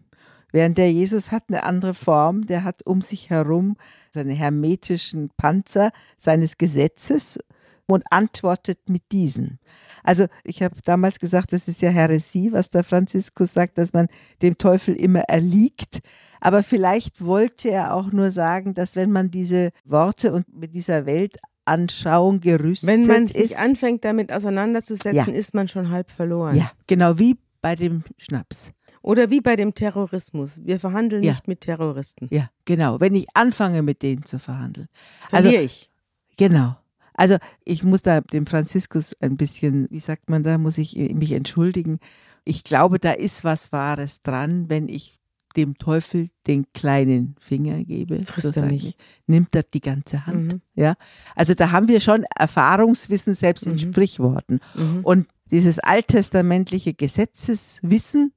[0.53, 3.75] Während der Jesus hat eine andere Form, der hat um sich herum
[4.11, 7.39] seine hermetischen Panzer seines Gesetzes
[7.87, 9.59] und antwortet mit diesen.
[10.03, 14.07] Also ich habe damals gesagt, das ist ja Heresie, was der Franziskus sagt, dass man
[14.43, 15.99] dem Teufel immer erliegt.
[16.39, 21.07] Aber vielleicht wollte er auch nur sagen, dass wenn man diese Worte und mit dieser
[21.07, 22.95] Weltanschauung gerüstet ist.
[22.95, 25.39] Wenn man sich ist, anfängt damit auseinanderzusetzen, ja.
[25.39, 26.55] ist man schon halb verloren.
[26.55, 28.71] Ja, genau wie bei dem Schnaps.
[29.03, 30.61] Oder wie bei dem Terrorismus.
[30.63, 31.33] Wir verhandeln ja.
[31.33, 32.29] nicht mit Terroristen.
[32.31, 32.99] Ja, genau.
[33.01, 34.87] Wenn ich anfange, mit denen zu verhandeln.
[35.29, 35.91] Verliere also, ich.
[36.37, 36.77] Genau.
[37.13, 41.33] Also ich muss da dem Franziskus ein bisschen, wie sagt man da, muss ich mich
[41.33, 41.99] entschuldigen.
[42.45, 45.19] Ich glaube, da ist was Wahres dran, wenn ich
[45.57, 48.97] dem Teufel den kleinen Finger gebe, Frisst er nicht.
[49.27, 50.53] nimmt er die ganze Hand.
[50.53, 50.61] Mhm.
[50.75, 50.95] Ja,
[51.35, 53.79] also da haben wir schon Erfahrungswissen selbst in mhm.
[53.79, 54.61] Sprichworten.
[54.73, 55.01] Mhm.
[55.03, 58.33] Und dieses alttestamentliche Gesetzeswissen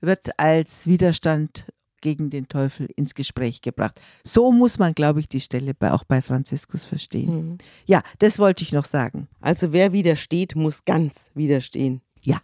[0.00, 1.66] wird als Widerstand
[2.00, 4.00] gegen den Teufel ins Gespräch gebracht.
[4.24, 7.50] So muss man, glaube ich, die Stelle bei, auch bei Franziskus verstehen.
[7.50, 7.58] Mhm.
[7.86, 9.28] Ja, das wollte ich noch sagen.
[9.40, 12.00] Also wer widersteht, muss ganz widerstehen.
[12.22, 12.40] Ja.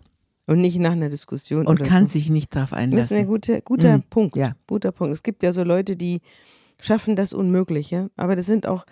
[0.46, 1.66] Und nicht nach einer Diskussion.
[1.66, 2.14] Und kann so.
[2.14, 2.96] sich nicht darauf einlassen.
[2.98, 4.02] Das ist ein guter, guter mhm.
[4.02, 4.36] Punkt.
[4.36, 4.56] Ja.
[4.66, 5.14] Guter Punkt.
[5.14, 6.20] Es gibt ja so Leute, die
[6.80, 8.84] schaffen das Unmögliche, aber das sind auch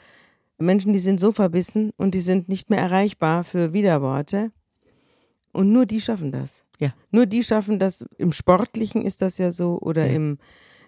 [0.59, 4.53] Menschen, die sind so verbissen und die sind nicht mehr erreichbar für Widerworte.
[5.53, 6.65] Und nur die schaffen das.
[6.79, 6.95] Ja.
[7.11, 8.05] Nur die schaffen das.
[8.19, 10.15] Im Sportlichen ist das ja so oder ja.
[10.15, 10.39] im,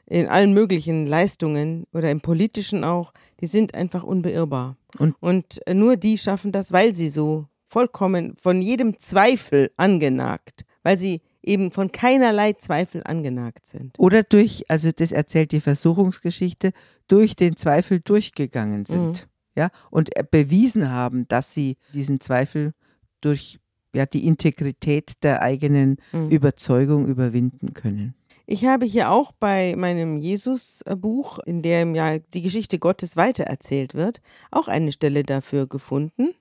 [0.07, 3.12] in allen möglichen Leistungen oder im Politischen auch.
[3.40, 4.77] Die sind einfach unbeirrbar.
[4.98, 10.96] Und, Und nur die schaffen das, weil sie so vollkommen von jedem Zweifel angenagt, weil
[10.96, 13.98] sie eben von keinerlei Zweifel angenagt sind.
[13.98, 16.72] Oder durch, also das erzählt die Versuchungsgeschichte,
[17.07, 19.27] durch den Zweifel durchgegangen sind.
[19.27, 19.31] Mhm.
[19.57, 22.74] Ja, und bewiesen haben, dass sie diesen Zweifel
[23.20, 23.61] durch
[23.94, 26.28] ja, die Integrität der eigenen mhm.
[26.28, 28.14] Überzeugung überwinden können.
[28.46, 34.20] Ich habe hier auch bei meinem Jesus-Buch, in dem ja die Geschichte Gottes weitererzählt wird,
[34.50, 36.35] auch eine Stelle dafür gefunden,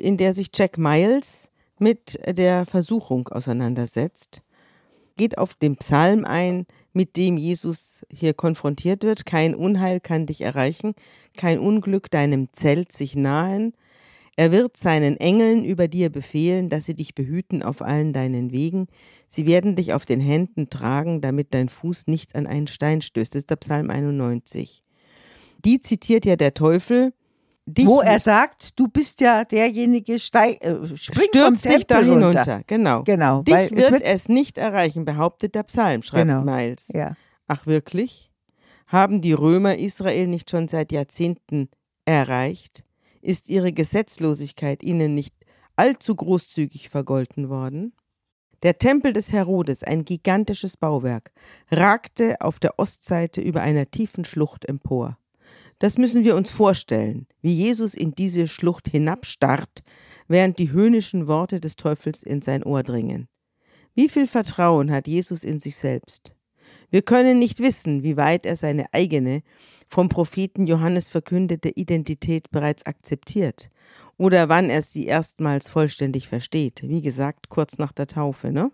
[0.00, 4.40] in der sich Jack Miles mit der Versuchung auseinandersetzt,
[5.16, 9.26] geht auf den Psalm ein, mit dem Jesus hier konfrontiert wird.
[9.26, 10.94] Kein Unheil kann dich erreichen,
[11.36, 13.74] kein Unglück deinem Zelt sich nahen,
[14.36, 18.86] er wird seinen Engeln über dir befehlen, dass sie dich behüten auf allen deinen Wegen.
[19.28, 23.34] Sie werden dich auf den Händen tragen, damit dein Fuß nicht an einen Stein stößt.
[23.34, 24.84] Das ist der Psalm 91.
[25.64, 27.14] Die zitiert ja der Teufel.
[27.66, 32.62] Wo er sagt, du bist ja derjenige, steig, äh, springt vom Tempel da hinunter.
[32.68, 33.02] Genau.
[33.02, 36.42] genau dich wird es, wird es, nicht erreichen, behauptet der Psalm, schreibt genau.
[36.42, 36.88] Miles.
[36.94, 37.16] Ja.
[37.48, 38.30] Ach wirklich?
[38.86, 41.68] Haben die Römer Israel nicht schon seit Jahrzehnten
[42.04, 42.85] erreicht?
[43.26, 45.34] Ist ihre Gesetzlosigkeit ihnen nicht
[45.74, 47.92] allzu großzügig vergolten worden?
[48.62, 51.32] Der Tempel des Herodes, ein gigantisches Bauwerk,
[51.68, 55.18] ragte auf der Ostseite über einer tiefen Schlucht empor.
[55.80, 59.82] Das müssen wir uns vorstellen, wie Jesus in diese Schlucht hinabstarrt,
[60.28, 63.26] während die höhnischen Worte des Teufels in sein Ohr dringen.
[63.96, 66.35] Wie viel Vertrauen hat Jesus in sich selbst?
[66.90, 69.42] Wir können nicht wissen, wie weit er seine eigene,
[69.88, 73.70] vom Propheten Johannes verkündete Identität bereits akzeptiert
[74.18, 76.80] oder wann er sie erstmals vollständig versteht.
[76.82, 78.70] Wie gesagt, kurz nach der Taufe, ne?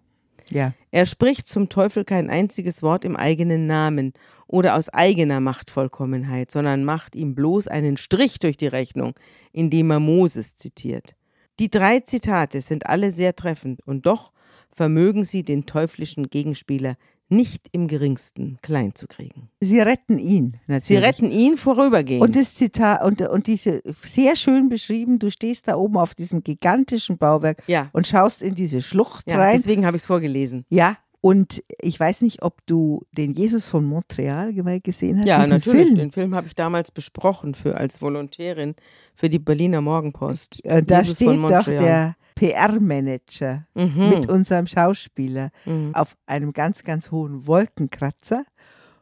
[0.51, 0.75] Ja.
[0.91, 4.13] Er spricht zum Teufel kein einziges Wort im eigenen Namen
[4.47, 9.15] oder aus eigener Machtvollkommenheit, sondern macht ihm bloß einen Strich durch die Rechnung,
[9.53, 11.15] indem er Moses zitiert.
[11.59, 14.33] Die drei Zitate sind alle sehr treffend und doch
[14.71, 16.97] vermögen sie den teuflischen Gegenspieler
[17.33, 19.49] nicht im geringsten klein zu kriegen.
[19.61, 20.85] Sie retten ihn natürlich.
[20.87, 22.23] Sie retten ihn vorübergehend.
[22.23, 26.45] Und das Zitat und, und diese sehr schön beschrieben, du stehst da oben auf diesem
[26.45, 27.89] gigantischen Bauwerk ja.
[27.93, 29.57] und schaust in diese Schlucht ja, rein.
[29.57, 30.65] Deswegen habe ich es vorgelesen.
[30.69, 35.27] Ja, und ich weiß nicht, ob du den Jesus von Montreal gesehen hast.
[35.27, 35.87] Ja, natürlich.
[35.87, 35.97] Film.
[35.97, 38.75] Den Film habe ich damals besprochen für als Volontärin
[39.15, 40.67] für die Berliner Morgenpost.
[40.67, 44.09] Äh, da Jesus steht doch der PR-Manager mhm.
[44.09, 45.95] mit unserem Schauspieler mhm.
[45.95, 48.45] auf einem ganz, ganz hohen Wolkenkratzer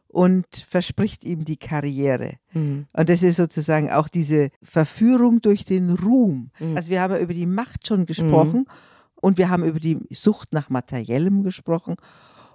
[0.07, 2.33] und verspricht ihm die Karriere.
[2.53, 2.85] Mhm.
[2.93, 6.51] Und das ist sozusagen auch diese Verführung durch den Ruhm.
[6.59, 6.77] Mhm.
[6.77, 8.67] Also wir haben ja über die Macht schon gesprochen
[9.21, 11.95] und wir haben über die Sucht nach Materiellem gesprochen.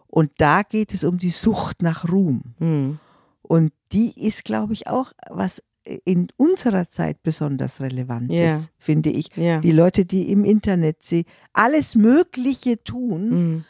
[0.09, 2.42] Und da geht es um die Sucht nach Ruhm.
[2.59, 2.98] Mhm.
[3.42, 5.62] Und die ist, glaube ich, auch was
[6.05, 8.48] in unserer Zeit besonders relevant Ja.
[8.57, 9.29] ist, finde ich.
[9.37, 9.61] Ja.
[9.61, 13.64] Die Leute, die im Internet sie alles Mögliche tun, Mhm.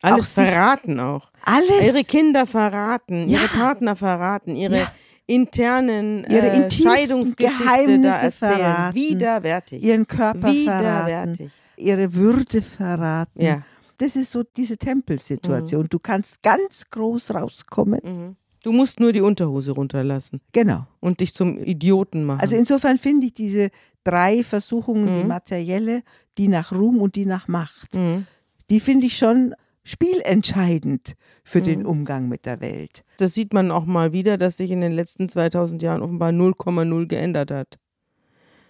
[0.00, 1.32] Alles Auch sich- verraten auch.
[1.42, 3.40] alles Ihre Kinder verraten, Ja.
[3.40, 4.86] ihre Partner verraten, ihre
[5.26, 8.30] internen Ihre äh, Scheidungsgeschichte Geheimnisse da erzählen.
[8.58, 8.94] verraten.
[8.94, 9.82] Widerwärtig.
[9.82, 11.52] ihren Körper verraten, Widerwärtig.
[11.78, 13.40] Ihre Würde verraten.
[13.42, 13.62] Ja.
[13.98, 15.86] Das ist so diese Tempelsituation.
[15.90, 18.00] Du kannst ganz groß rauskommen.
[18.04, 18.36] Mhm.
[18.62, 20.86] Du musst nur die Unterhose runterlassen Genau.
[21.00, 22.40] und dich zum Idioten machen.
[22.40, 23.70] Also insofern finde ich diese
[24.04, 25.28] drei Versuchungen, die Mhm.
[25.28, 26.02] materielle,
[26.38, 28.26] die nach Ruhm und die nach Macht, mhm.
[28.70, 31.14] die finde ich schon spielentscheidend
[31.44, 31.86] für den Mhm.
[31.86, 33.04] Umgang mit der Welt.
[33.18, 37.06] Das sieht man auch mal wieder, dass sich in den letzten 2000 Jahren offenbar 0,0
[37.06, 37.78] geändert hat.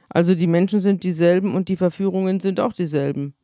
[0.08, 3.34] Also die Menschen sind dieselben und die Verführungen sind auch dieselben.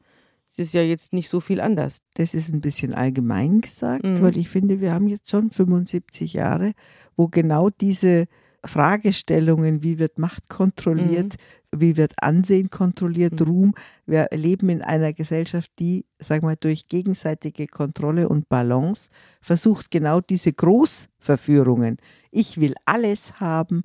[0.48, 1.98] Es ist ja jetzt nicht so viel anders.
[2.14, 4.20] Das ist ein bisschen allgemein gesagt, Mhm.
[4.22, 6.72] weil ich finde, wir haben jetzt schon 75 Jahre,
[7.16, 8.26] wo genau diese
[8.64, 11.34] Fragestellungen, wie wird Macht kontrolliert,
[11.76, 13.46] wie wird Ansehen kontrolliert, Mhm.
[13.46, 13.74] Ruhm.
[14.06, 20.20] Wir leben in einer Gesellschaft, die, sagen wir, durch gegenseitige Kontrolle und Balance versucht, genau
[20.20, 21.98] diese Großverführungen,
[22.30, 23.82] ich will alles haben,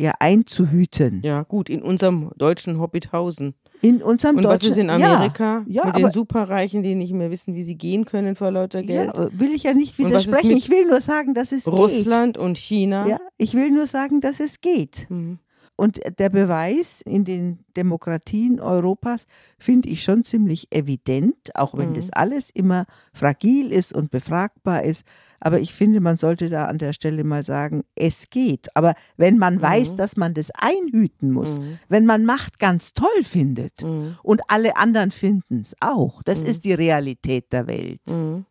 [0.00, 1.20] ja einzuhüten.
[1.22, 3.54] Ja, gut, in unserem deutschen Hobbithausen.
[3.82, 6.94] In unserem Und was deutschen ist in Ja, Amerika ja, mit aber- den Superreichen, die
[6.94, 9.16] nicht mehr wissen, wie sie gehen können vor lauter Geld?
[9.16, 10.48] Ja, will ich ja nicht widersprechen.
[10.48, 13.04] mit Ich will nur sagen, dass es Russland und China.
[13.04, 13.12] geht.
[13.12, 15.06] Ja, ich will nur sagen, dass es geht.
[15.08, 15.38] Mhm.
[15.76, 19.26] Und der Beweis in den Demokratien Europas
[19.58, 21.94] finde ich schon ziemlich evident, auch wenn Mhm.
[21.94, 22.84] das alles immer
[23.14, 25.04] fragil ist und befragbar ist.
[25.40, 28.68] Aber ich finde, man sollte da an der Stelle mal sagen, es geht.
[28.76, 31.78] Aber wenn man weiß, dass man das einhüten muss, Mhm.
[31.88, 34.16] wenn man Macht ganz toll findet Mhm.
[34.22, 36.46] und alle anderen finden es auch, das Mhm.
[36.46, 38.44] ist die Realität der Welt, Mhm.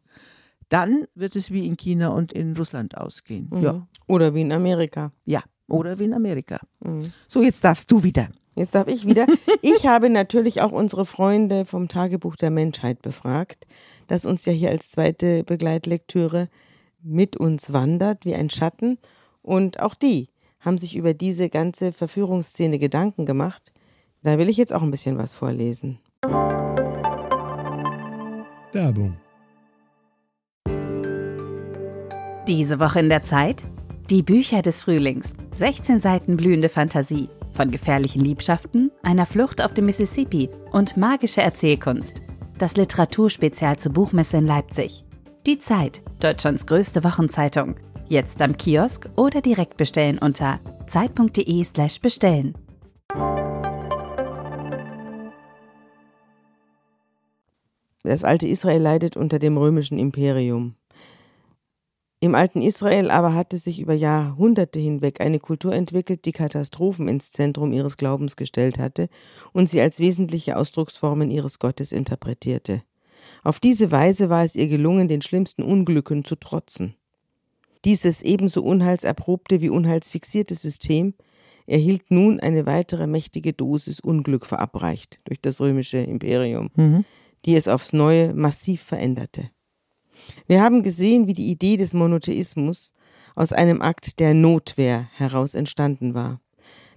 [0.69, 3.49] dann wird es wie in China und in Russland ausgehen.
[3.51, 3.61] Mhm.
[3.63, 5.11] Ja, Oder wie in Amerika.
[5.25, 5.43] ja.
[5.67, 6.59] Oder wie in Amerika.
[6.79, 7.11] Mhm.
[7.27, 8.29] So, jetzt darfst du wieder.
[8.55, 9.27] Jetzt darf ich wieder.
[9.61, 13.67] Ich habe natürlich auch unsere Freunde vom Tagebuch der Menschheit befragt,
[14.07, 16.49] das uns ja hier als zweite Begleitlektüre
[17.01, 18.97] mit uns wandert wie ein Schatten.
[19.41, 23.73] Und auch die haben sich über diese ganze Verführungsszene Gedanken gemacht.
[24.23, 25.99] Da will ich jetzt auch ein bisschen was vorlesen.
[28.73, 29.17] Werbung.
[32.47, 33.63] Diese Woche in der Zeit?
[34.09, 35.33] Die Bücher des Frühlings.
[35.55, 37.29] 16 Seiten blühende Fantasie.
[37.53, 42.21] Von gefährlichen Liebschaften, einer Flucht auf dem Mississippi und magische Erzählkunst.
[42.57, 45.05] Das Literaturspezial zur Buchmesse in Leipzig.
[45.49, 47.73] Die Zeit, Deutschlands größte Wochenzeitung.
[48.07, 52.53] Jetzt am Kiosk oder direkt bestellen unter zeit.de/slash bestellen.
[58.03, 60.75] Das alte Israel leidet unter dem römischen Imperium.
[62.19, 67.31] Im alten Israel aber hatte sich über Jahrhunderte hinweg eine Kultur entwickelt, die Katastrophen ins
[67.31, 69.09] Zentrum ihres Glaubens gestellt hatte
[69.51, 72.83] und sie als wesentliche Ausdrucksformen ihres Gottes interpretierte.
[73.43, 76.95] Auf diese Weise war es ihr gelungen, den schlimmsten Unglücken zu trotzen.
[77.85, 81.13] Dieses ebenso unheilserprobte wie unheilsfixierte System
[81.65, 86.71] erhielt nun eine weitere mächtige Dosis Unglück verabreicht durch das römische Imperium
[87.45, 89.49] die es aufs Neue massiv veränderte.
[90.47, 92.93] Wir haben gesehen, wie die Idee des Monotheismus
[93.35, 96.41] aus einem Akt der Notwehr heraus entstanden war.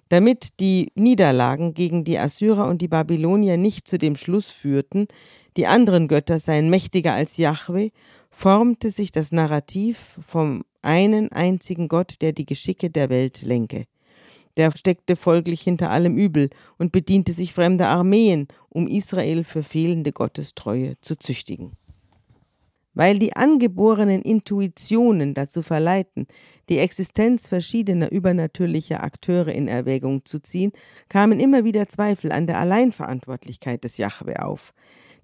[0.09, 5.07] Damit die Niederlagen gegen die Assyrer und die Babylonier nicht zu dem Schluss führten,
[5.57, 7.91] die anderen Götter seien mächtiger als Jahwe,
[8.31, 13.87] formte sich das Narrativ vom einen einzigen Gott, der die Geschicke der Welt lenke.
[14.57, 20.13] Der steckte folglich hinter allem Übel und bediente sich fremder Armeen, um Israel für fehlende
[20.13, 21.73] Gottestreue zu züchtigen.
[22.95, 26.27] Weil die angeborenen Intuitionen dazu verleiten,
[26.69, 30.73] die Existenz verschiedener übernatürlicher Akteure in Erwägung zu ziehen,
[31.09, 34.75] kamen immer wieder Zweifel an der Alleinverantwortlichkeit des Jahwe auf.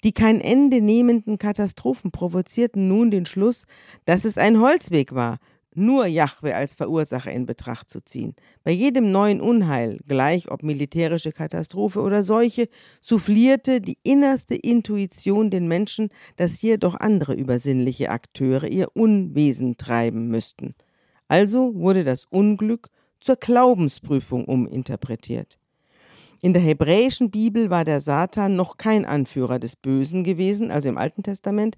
[0.05, 3.66] Die kein Ende nehmenden Katastrophen provozierten nun den Schluss,
[4.05, 5.38] dass es ein Holzweg war,
[5.74, 8.34] nur Jahwe als Verursacher in Betracht zu ziehen.
[8.64, 12.68] Bei jedem neuen Unheil, gleich ob militärische Katastrophe oder Seuche,
[13.01, 20.28] soufflierte die innerste Intuition den Menschen, dass hier doch andere übersinnliche Akteure ihr Unwesen treiben
[20.28, 20.74] müssten.
[21.28, 22.88] Also wurde das Unglück
[23.20, 25.59] zur Glaubensprüfung uminterpretiert.
[26.41, 30.97] In der hebräischen Bibel war der Satan noch kein Anführer des Bösen gewesen, also im
[30.97, 31.76] Alten Testament,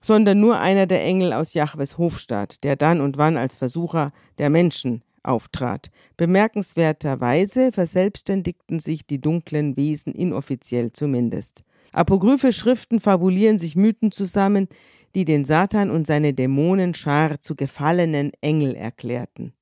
[0.00, 4.48] sondern nur einer der Engel aus Jahwes Hofstaat, der dann und wann als Versucher der
[4.48, 5.90] Menschen auftrat.
[6.16, 11.64] Bemerkenswerterweise verselbstständigten sich die dunklen Wesen inoffiziell zumindest.
[11.92, 14.68] Apokryphe Schriften fabulieren sich Mythen zusammen,
[15.14, 19.52] die den Satan und seine Dämonenschar zu gefallenen Engel erklärten.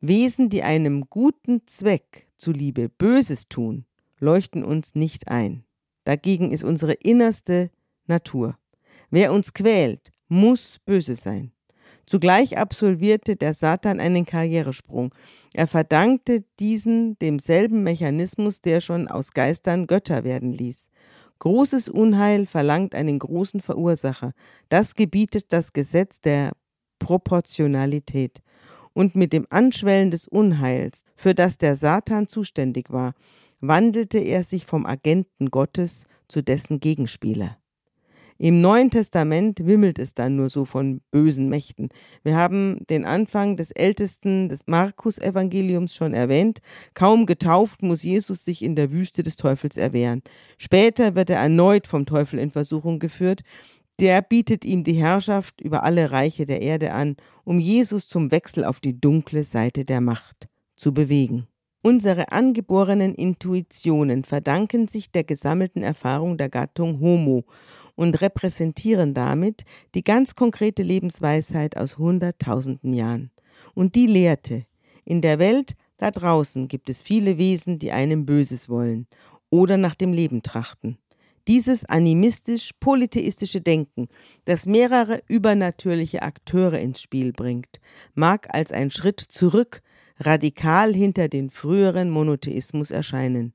[0.00, 3.84] Wesen, die einem guten Zweck zuliebe Böses tun,
[4.18, 5.64] leuchten uns nicht ein.
[6.04, 7.70] Dagegen ist unsere innerste
[8.06, 8.56] Natur.
[9.10, 11.52] Wer uns quält, muss böse sein.
[12.06, 15.12] Zugleich absolvierte der Satan einen Karrieresprung.
[15.52, 20.90] Er verdankte diesen demselben Mechanismus, der schon aus Geistern Götter werden ließ.
[21.40, 24.32] Großes Unheil verlangt einen großen Verursacher.
[24.68, 26.52] Das gebietet das Gesetz der
[27.00, 28.40] Proportionalität.
[28.96, 33.12] Und mit dem Anschwellen des Unheils, für das der Satan zuständig war,
[33.60, 37.58] wandelte er sich vom Agenten Gottes zu dessen Gegenspieler.
[38.38, 41.90] Im Neuen Testament wimmelt es dann nur so von bösen Mächten.
[42.22, 46.60] Wir haben den Anfang des ältesten des Markus-Evangeliums schon erwähnt.
[46.94, 50.22] Kaum getauft muss Jesus sich in der Wüste des Teufels erwehren.
[50.56, 53.42] Später wird er erneut vom Teufel in Versuchung geführt.
[53.98, 58.64] Der bietet ihm die Herrschaft über alle Reiche der Erde an, um Jesus zum Wechsel
[58.64, 61.46] auf die dunkle Seite der Macht zu bewegen.
[61.82, 67.44] Unsere angeborenen Intuitionen verdanken sich der gesammelten Erfahrung der Gattung Homo
[67.94, 73.30] und repräsentieren damit die ganz konkrete Lebensweisheit aus Hunderttausenden Jahren.
[73.74, 74.66] Und die lehrte,
[75.04, 79.06] in der Welt da draußen gibt es viele Wesen, die einem Böses wollen
[79.48, 80.98] oder nach dem Leben trachten.
[81.48, 84.08] Dieses animistisch-polytheistische Denken,
[84.46, 87.80] das mehrere übernatürliche Akteure ins Spiel bringt,
[88.14, 89.80] mag als ein Schritt zurück
[90.18, 93.52] radikal hinter den früheren Monotheismus erscheinen.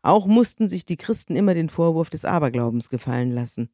[0.00, 3.68] Auch mussten sich die Christen immer den Vorwurf des Aberglaubens gefallen lassen.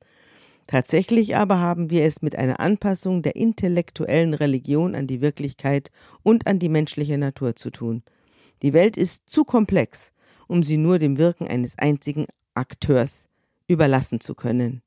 [0.66, 5.92] Tatsächlich aber haben wir es mit einer Anpassung der intellektuellen Religion an die Wirklichkeit
[6.24, 8.02] und an die menschliche Natur zu tun.
[8.62, 10.12] Die Welt ist zu komplex,
[10.48, 13.28] um sie nur dem Wirken eines einzigen Akteurs
[13.66, 14.82] überlassen zu können.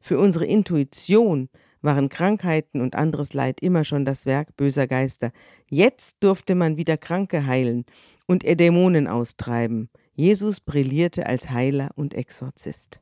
[0.00, 1.48] Für unsere Intuition
[1.82, 5.32] waren Krankheiten und anderes Leid immer schon das Werk böser Geister.
[5.68, 7.84] Jetzt durfte man wieder Kranke heilen
[8.26, 9.88] und Dämonen austreiben.
[10.14, 13.00] Jesus brillierte als Heiler und Exorzist.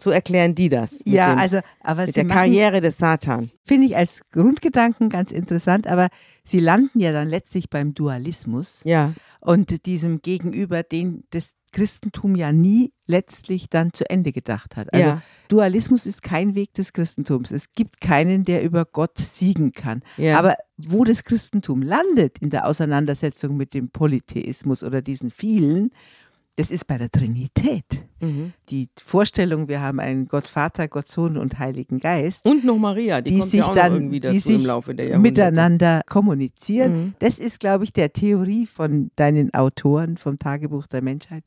[0.00, 1.00] So erklären die das.
[1.04, 3.50] Ja, dem, also, aber mit der Karriere des Satan.
[3.64, 6.08] Finde ich als Grundgedanken ganz interessant, aber
[6.44, 12.52] sie landen ja dann letztlich beim Dualismus Ja, und diesem Gegenüber, den das Christentum ja
[12.52, 14.92] nie letztlich dann zu Ende gedacht hat.
[14.92, 17.52] Also ja, Dualismus ist kein Weg des Christentums.
[17.52, 20.02] Es gibt keinen, der über Gott siegen kann.
[20.16, 20.38] ja.
[20.38, 25.90] Aber wo das Christentum landet in der Auseinandersetzung mit dem Polytheismus oder diesen vielen,
[26.56, 28.04] das ist bei der Trinität.
[28.20, 28.52] mhm.
[28.68, 33.20] Die Vorstellung, wir haben einen Gott Vater, Gott Sohn und Heiligen Geist, Und noch Maria,
[33.22, 35.40] die, die sich ja dann die sich im Laufe der Jahrhunderte.
[35.42, 36.92] miteinander kommunizieren.
[36.92, 37.14] Mhm.
[37.18, 41.44] Das ist, glaube ich, der Theorie von deinen Autoren vom Tagebuch der Menschheit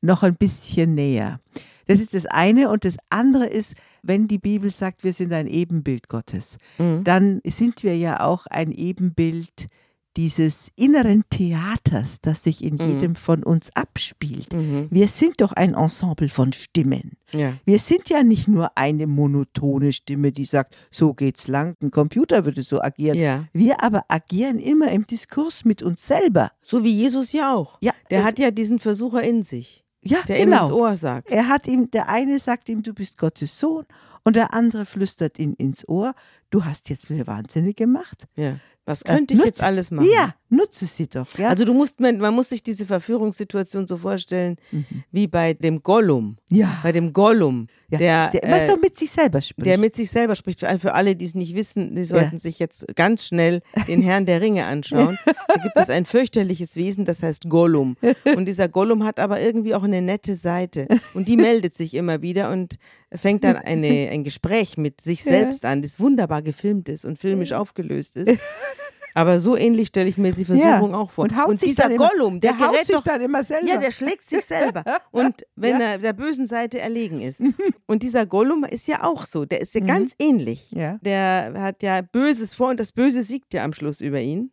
[0.00, 1.40] noch ein bisschen näher.
[1.86, 2.70] Das ist das eine.
[2.70, 7.04] Und das andere ist, wenn die Bibel sagt, wir sind ein Ebenbild Gottes, Mhm.
[7.04, 9.68] dann sind wir ja auch ein Ebenbild
[10.16, 12.88] dieses inneren Theaters, das sich in Mhm.
[12.88, 14.52] jedem von uns abspielt.
[14.52, 14.88] Mhm.
[14.90, 17.12] Wir sind doch ein Ensemble von Stimmen.
[17.32, 17.54] Ja.
[17.64, 22.44] Wir sind ja nicht nur eine monotone Stimme, die sagt, so geht's lang, ein Computer
[22.44, 23.18] würde so agieren.
[23.18, 23.44] ja.
[23.52, 26.50] Wir aber agieren immer im Diskurs mit uns selber.
[26.62, 27.78] So wie Jesus ja auch.
[27.80, 30.74] Ja, Der hat ja diesen Versucher in sich, ja der ihm ins genau.
[30.76, 31.30] Ohr sagt.
[31.30, 33.84] Er hat ihm, der eine sagt ihm, du bist Gottes Sohn,
[34.26, 36.14] und der andere flüstert ihm ins Ohr,
[36.50, 38.24] du hast jetzt wieder Wahnsinnig gemacht.
[38.36, 38.56] Ja.
[38.88, 40.08] Was Äh, könnte ich nutz- jetzt alles machen?
[40.14, 41.26] Ja, nutze sie doch.
[41.38, 44.84] Ja, Also du musst, man, man muss sich diese Verführungssituation so vorstellen, Mhm.
[45.10, 46.36] wie bei dem Gollum.
[46.50, 46.78] ja.
[46.84, 47.98] Bei dem Gollum, ja.
[47.98, 49.66] der, der immer äh, so mit sich selber spricht.
[49.66, 50.60] der mit sich selber spricht.
[50.60, 54.24] Für, für alle, die es nicht wissen, die sollten sich jetzt ganz schnell den Herrn
[54.26, 55.18] der Ringe anschauen.
[55.48, 57.96] Da gibt es ein fürchterliches Wesen, das heißt Gollum.
[58.36, 60.86] Und dieser Gollum hat aber irgendwie auch eine nette Seite.
[61.14, 62.76] Und die meldet sich immer wieder und
[63.14, 67.52] fängt dann eine, ein Gespräch mit sich selbst an, das wunderbar gefilmt ist und filmisch
[67.52, 68.38] aufgelöst ist.
[69.14, 71.24] Aber so ähnlich stelle ich mir die Versuchung auch vor.
[71.24, 73.66] Und, haut sich dieser dann immer, Gollum, der, der haut sich doch dann immer selber.
[73.66, 74.84] ja, der schlägt sich selber.
[75.10, 77.42] Und wenn er der bösen Seite erlegen ist.
[77.86, 79.46] Und dieser Gollum ist ja auch so.
[79.46, 80.70] Der ist ja ganz ähnlich.
[80.70, 80.98] ja.
[81.00, 84.50] Der hat ja Böses vor und das Böse siegt ja am Schluss über ihn.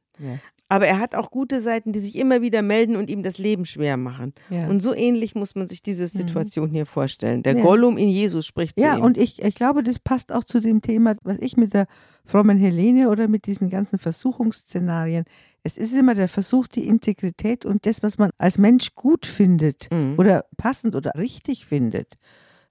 [0.74, 0.76] Ja.
[0.76, 3.66] Aber er hat auch gute Seiten, die sich immer wieder melden und ihm das Leben
[3.66, 4.34] schwer machen.
[4.50, 4.68] Ja.
[4.68, 7.44] Und so ähnlich muss man sich diese Situation hier vorstellen.
[7.44, 7.62] Der Ja.
[7.62, 9.04] Gollum in Jesus spricht zu Ja, ihm.
[9.04, 11.86] und ich, ich glaube, das passt auch zu dem Thema, was ich mit der
[12.26, 15.26] frommen Helene oder mit diesen ganzen Versuchungsszenarien.
[15.64, 19.88] Es ist immer der Versuch, die Integrität und das, was man als Mensch gut findet
[19.92, 20.16] Mhm.
[20.18, 22.16] oder passend oder richtig findet,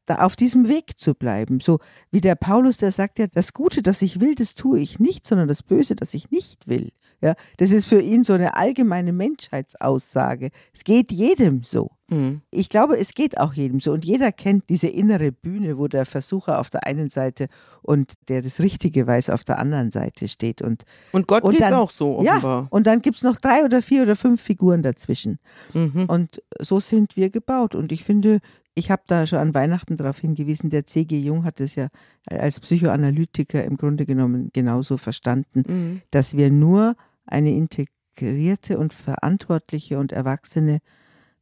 [0.07, 1.61] da auf diesem Weg zu bleiben.
[1.61, 1.79] So
[2.11, 5.27] wie der Paulus, der sagt ja, das Gute, das ich will, das tue ich nicht,
[5.27, 6.91] sondern das Böse, das ich nicht will.
[7.23, 10.51] Ja, das ist für ihn so eine allgemeine Menschheitsaussage.
[10.75, 11.91] Es geht jedem so.
[12.11, 12.43] Mhm.
[12.51, 13.93] Ich glaube, es geht auch jedem so.
[13.93, 17.47] Und jeder kennt diese innere Bühne, wo der Versucher auf der einen Seite
[17.81, 20.63] und der das Richtige weiß auf der anderen Seite steht.
[20.63, 22.67] Und, Und Gott geht's dann- auch so ja, offenbar.
[22.71, 25.39] und dann gibt es noch drei oder vier oder fünf Figuren dazwischen.
[25.75, 26.07] Mhm.
[26.09, 27.75] Und so sind wir gebaut.
[27.75, 28.41] Und ich finde,
[28.75, 31.19] ich habe da schon an Weihnachten darauf hingewiesen, der C.G.
[31.21, 31.89] Jung hat es ja
[32.27, 36.03] als Psychoanalytiker im Grunde genommen genauso verstanden, Mhm.
[36.11, 36.95] dass wir nur
[37.27, 40.81] eine integrierte und verantwortliche und erwachsene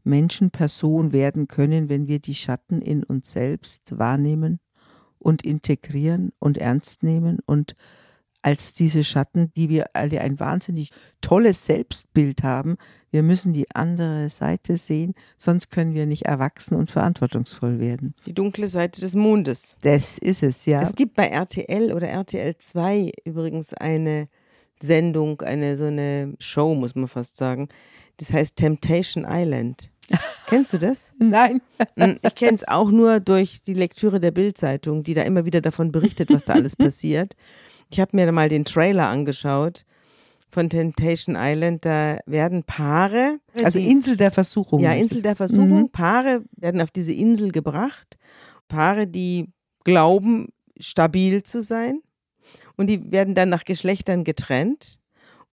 [0.05, 4.61] Menschenperson werden können, wenn wir die Schatten in uns selbst wahrnehmen
[5.19, 7.75] und integrieren und ernst nehmen und
[8.43, 12.77] als diese Schatten, die wir alle ein wahnsinnig tolles Selbstbild haben,
[13.11, 18.15] wir müssen die andere Seite sehen, sonst können wir nicht erwachsen und verantwortungsvoll werden.
[18.27, 19.77] Die dunkle Seite des Mondes.
[19.83, 20.81] Das ist es, ja.
[20.81, 24.29] Es gibt bei RTL oder RTL 2 übrigens eine
[24.83, 27.69] Sendung, eine so eine Show, muss man fast sagen.
[28.19, 29.91] Das heißt Temptation Island.
[30.47, 31.13] Kennst du das?
[31.19, 31.61] Nein.
[31.97, 35.61] Mm, Ich kenne es auch nur durch die Lektüre der Bildzeitung, die da immer wieder
[35.61, 37.37] davon berichtet, was da alles passiert.
[37.91, 39.85] Ich habe mir da mal den Trailer angeschaut
[40.51, 41.85] von Temptation Island.
[41.85, 44.81] Da werden Paare, Also die, Insel der Versuchung.
[44.81, 45.91] ja Insel der Versuchung, Mhm.
[45.91, 48.19] Paare werden auf diese Insel gebracht.
[48.69, 49.49] Paare, die
[49.85, 52.01] glauben, stabil zu sein.
[52.81, 55.01] Und die werden dann nach Geschlechtern getrennt.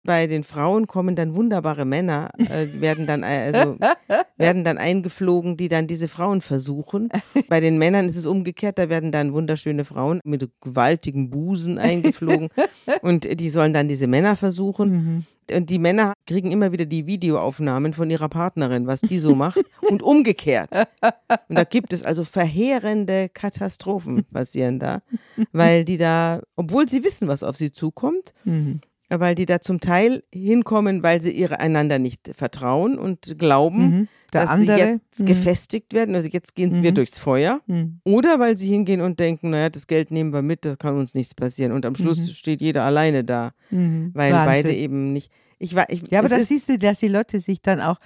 [0.03, 3.79] Bei den Frauen kommen dann wunderbare Männer, äh, werden dann äh, also
[4.37, 7.09] werden dann eingeflogen, die dann diese Frauen versuchen.
[7.49, 12.51] Bei den Männern ist es umgekehrt, da werden dann wunderschöne Frauen mit gewaltigen Busen eingeflogen
[13.01, 14.91] und die sollen dann diese Männer versuchen.
[14.91, 15.25] Mhm.
[15.53, 19.61] Und die Männer kriegen immer wieder die Videoaufnahmen von ihrer Partnerin, was die so macht
[19.89, 20.71] und umgekehrt.
[21.49, 25.03] Und da gibt es also verheerende Katastrophen passieren da,
[25.53, 28.81] weil die da, obwohl sie wissen, was auf sie zukommt, Mhm.
[29.09, 34.09] Weil die da zum Teil hinkommen, weil sie ihre einander nicht vertrauen und glauben, Mhm.
[34.31, 34.77] Dass andere.
[34.79, 35.27] sie jetzt Mhm.
[35.27, 36.95] gefestigt werden, also jetzt gehen wir Mhm.
[36.97, 37.61] durchs Feuer.
[37.69, 38.01] Mhm.
[38.05, 41.15] Oder weil sie hingehen und denken, naja, das Geld nehmen wir mit, da kann uns
[41.15, 41.71] nichts passieren.
[41.71, 42.33] Und am Schluss Mhm.
[42.33, 44.11] steht jeder alleine da, Mhm.
[44.15, 44.47] weil Wahnsinn.
[44.53, 45.31] beide eben nicht.
[45.61, 47.81] Ich, wa- ich, Ja, aber es da ist- siehst du, dass die Leute sich dann
[47.81, 47.99] auch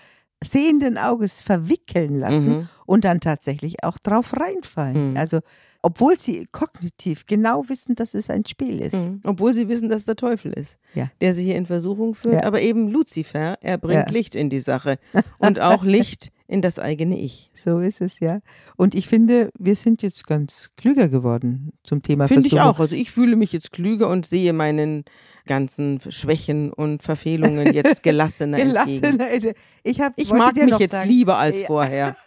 [0.44, 5.16] sehenden Auges verwickeln lassen und dann tatsächlich auch drauf reinfallen.
[5.16, 5.40] Also,
[5.88, 8.92] obwohl sie kognitiv genau wissen, dass es ein Spiel ist.
[8.94, 9.22] Mhm.
[9.24, 11.10] Obwohl sie wissen, dass der Teufel ist, Ja.
[11.22, 12.34] der sie hier in Versuchung führt.
[12.34, 12.44] Ja.
[12.44, 14.12] Aber eben Luzifer, er bringt Ja.
[14.12, 14.98] Licht in die Sache
[15.38, 17.50] und auch Licht in das eigene Ich.
[17.54, 18.40] So ist es ja.
[18.76, 22.74] Und ich finde, wir sind jetzt ganz klüger geworden zum Thema Finde ich Versuchung.
[22.74, 22.80] auch.
[22.80, 25.04] Also ich fühle mich jetzt klüger und sehe meinen
[25.46, 29.18] ganzen Schwächen und Verfehlungen jetzt gelassener entgegen.
[29.18, 29.54] Gelassen.
[29.84, 32.14] Ich, hab, Ich mag mich jetzt sagen, lieber als vorher.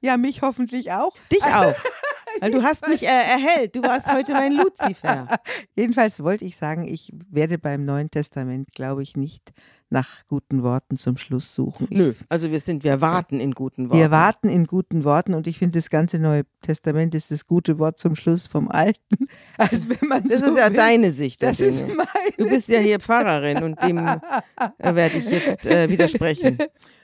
[0.00, 1.16] Ja, mich hoffentlich auch.
[1.30, 1.74] Dich auch.
[2.40, 3.74] Weil du hast mich äh, erhellt.
[3.74, 5.26] Du warst heute mein Luzifer.
[5.76, 9.52] Jedenfalls wollte ich sagen, ich werde beim Neuen Testament, glaube ich, nicht
[9.90, 11.86] nach guten Worten zum Schluss suchen.
[11.90, 12.14] Ich, Nö.
[12.28, 13.98] Also wir sind, wir warten in guten Worten.
[13.98, 17.78] Wir warten in guten Worten und ich finde, das ganze Neue Testament ist das gute
[17.78, 18.98] Wort zum Schluss vom Alten.
[19.56, 21.94] Also wenn man Das so ist ja will, deine Sicht Das ist Dinge.
[21.94, 24.18] meine Du bist ja hier Pfarrerin und dem äh,
[24.94, 26.58] werde ich jetzt äh, widersprechen.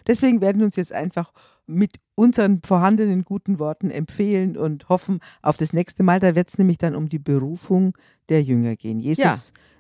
[0.07, 1.33] Deswegen werden wir uns jetzt einfach
[1.67, 6.21] mit unseren vorhandenen guten Worten empfehlen und hoffen auf das nächste Mal.
[6.21, 7.97] Da wird es nämlich dann um die Berufung
[8.29, 9.01] der Jünger gehen.
[9.01, 9.39] Jesus, Ja.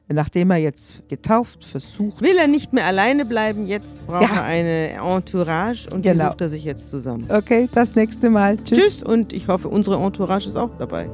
[0.09, 4.37] Nachdem er jetzt getauft, versucht, Will er nicht mehr alleine bleiben, jetzt braucht Ja.
[4.37, 6.27] er eine Entourage und die Genau.
[6.29, 7.27] sucht er sich jetzt zusammen.
[7.31, 8.59] okay, das nächste Mal.
[8.63, 8.79] Tschüss.
[8.79, 11.09] Tschüss und ich hoffe, unsere Entourage ist auch dabei.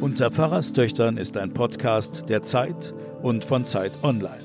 [0.00, 4.42] Unter Pfarrerstöchtern ist ein Podcast der Zeit und von Zeit Online.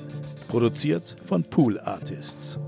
[0.48, 2.58] Produziert von Pool Artists.